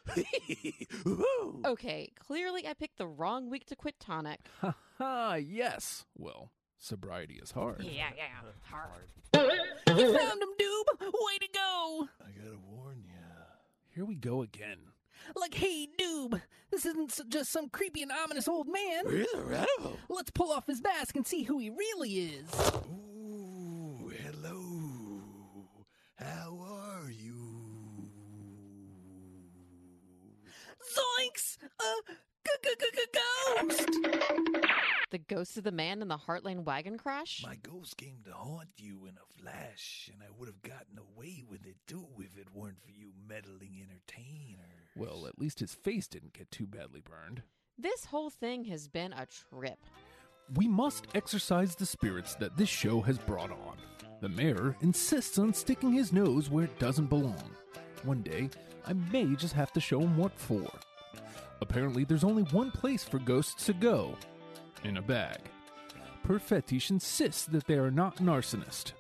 Okay, 1.66 2.12
clearly 2.20 2.68
I 2.68 2.76
picked 2.76 3.00
the 3.00 3.08
wrong 3.08 3.50
week 3.50 3.66
to 3.66 3.76
quit 3.76 4.00
tonic. 4.00 4.42
Ha 4.62 4.76
ha, 5.00 5.34
yes. 5.36 6.06
Well, 6.16 6.52
sobriety 6.78 7.40
is 7.42 7.50
hard. 7.50 7.82
Yeah, 7.84 8.12
yeah, 8.16 8.52
hard. 8.70 9.08
you 9.34 10.18
found 10.18 10.42
him, 10.44 10.50
Doob! 10.60 11.02
Way 11.02 11.38
to 11.42 11.48
go! 11.52 12.08
I 12.24 12.30
gotta 12.38 12.60
warn 12.70 13.02
you. 13.04 13.14
Here 13.96 14.06
we 14.06 14.14
go 14.14 14.44
again. 14.44 14.78
Like, 15.36 15.54
hey, 15.54 15.88
Doob! 16.00 16.42
This 16.72 16.86
isn't 16.86 17.20
just 17.30 17.52
some 17.52 17.70
creepy 17.70 18.02
and 18.02 18.12
ominous 18.12 18.48
old 18.48 18.68
man. 18.68 19.06
Really? 19.06 19.66
Let's 20.10 20.32
pull 20.32 20.52
off 20.52 20.68
his 20.68 20.82
mask 20.82 21.16
and 21.16 21.26
see 21.26 21.44
who 21.44 21.60
he 21.60 21.70
really 21.70 22.12
is. 22.16 22.48
Ooh, 22.88 24.12
hello. 24.24 25.22
How 26.16 26.60
are 26.62 27.10
you? 27.10 28.10
Zoinks! 30.82 31.58
Uh, 31.80 32.14
g- 32.46 32.52
g- 32.64 32.76
g- 32.80 32.92
g- 32.96 33.06
ghost! 33.14 33.90
The 35.12 35.18
ghost 35.18 35.58
of 35.58 35.64
the 35.64 35.72
man 35.72 36.02
in 36.02 36.08
the 36.08 36.18
Heartland 36.18 36.66
wagon 36.66 36.98
crash? 36.98 37.44
My 37.46 37.56
ghost 37.56 37.98
came 37.98 38.20
to 38.26 38.32
haunt 38.34 38.70
you 38.78 39.08
in 39.08 39.16
a 39.18 39.42
flash, 39.42 40.10
and 40.14 40.22
I 40.22 40.28
would 40.38 40.48
have 40.48 40.62
gotten 40.62 41.00
away 41.00 41.44
with 41.50 41.66
it 41.66 41.78
too 41.88 42.08
if 42.20 42.38
it 42.38 42.48
weren't 42.54 42.82
for 42.84 42.92
you 42.92 43.12
meddling 43.28 43.82
entertainers. 43.82 44.49
Well, 45.00 45.28
at 45.28 45.40
least 45.40 45.62
his 45.62 45.74
face 45.74 46.10
didn't 46.10 46.34
get 46.34 46.52
too 46.52 46.68
badly 46.68 47.00
burned. 47.00 47.42
This 47.78 48.04
whole 48.04 48.30
thing 48.30 48.66
has 48.66 48.90
been 48.90 49.14
a 49.14 49.26
trip. 49.26 49.80
We 50.56 50.68
must 50.68 51.08
exorcise 51.16 51.74
the 51.74 51.86
spirits 51.86 52.36
that 52.36 52.58
this 52.58 52.68
show 52.68 53.00
has 53.02 53.18
brought 53.18 53.52
on. 53.52 53.78
The 54.20 54.28
mayor 54.28 54.76
insists 54.82 55.40
on 55.40 55.54
sticking 55.54 55.94
his 55.94 56.12
nose 56.12 56.50
where 56.50 56.66
it 56.66 56.80
doesn't 56.80 57.06
belong. 57.06 57.50
One 58.04 58.22
day, 58.24 58.50
I 58.86 58.92
may 58.92 59.36
just 59.36 59.54
have 59.54 59.72
to 59.74 59.80
show 59.80 60.02
him 60.02 60.18
what 60.18 60.38
for. 60.38 60.70
Apparently, 61.62 62.04
there's 62.04 62.26
only 62.26 62.44
one 62.44 62.70
place 62.70 63.06
for 63.06 63.20
ghosts 63.20 63.66
to 63.68 63.74
go 63.74 64.18
in 64.84 64.98
a 64.98 65.02
bag. 65.02 65.40
Perfetish 66.24 66.90
insists 66.90 67.46
that 67.46 67.68
they 67.68 67.76
are 67.76 67.92
not 67.92 68.20
an 68.20 68.26
arsonist. 68.26 68.92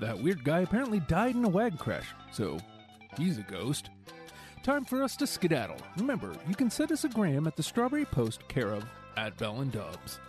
That 0.00 0.22
weird 0.22 0.44
guy 0.44 0.60
apparently 0.60 1.00
died 1.00 1.34
in 1.34 1.44
a 1.44 1.48
wag 1.48 1.80
crash, 1.80 2.06
so 2.30 2.58
he's 3.16 3.38
a 3.38 3.42
ghost. 3.42 3.90
Time 4.62 4.84
for 4.84 5.02
us 5.02 5.16
to 5.16 5.26
skedaddle. 5.26 5.78
Remember, 5.96 6.32
you 6.48 6.54
can 6.54 6.70
send 6.70 6.92
us 6.92 7.02
a 7.02 7.08
gram 7.08 7.48
at 7.48 7.56
the 7.56 7.64
Strawberry 7.64 8.04
Post, 8.04 8.46
care 8.46 8.70
of 8.70 8.84
at 9.16 9.36
Bell 9.36 9.60
and 9.60 9.72
Dubs. 9.72 10.20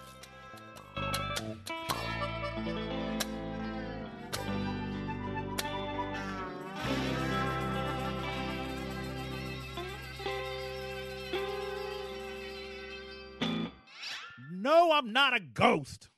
No, 14.52 14.94
I'm 14.94 15.14
not 15.14 15.36
a 15.36 15.40
ghost. 15.40 16.10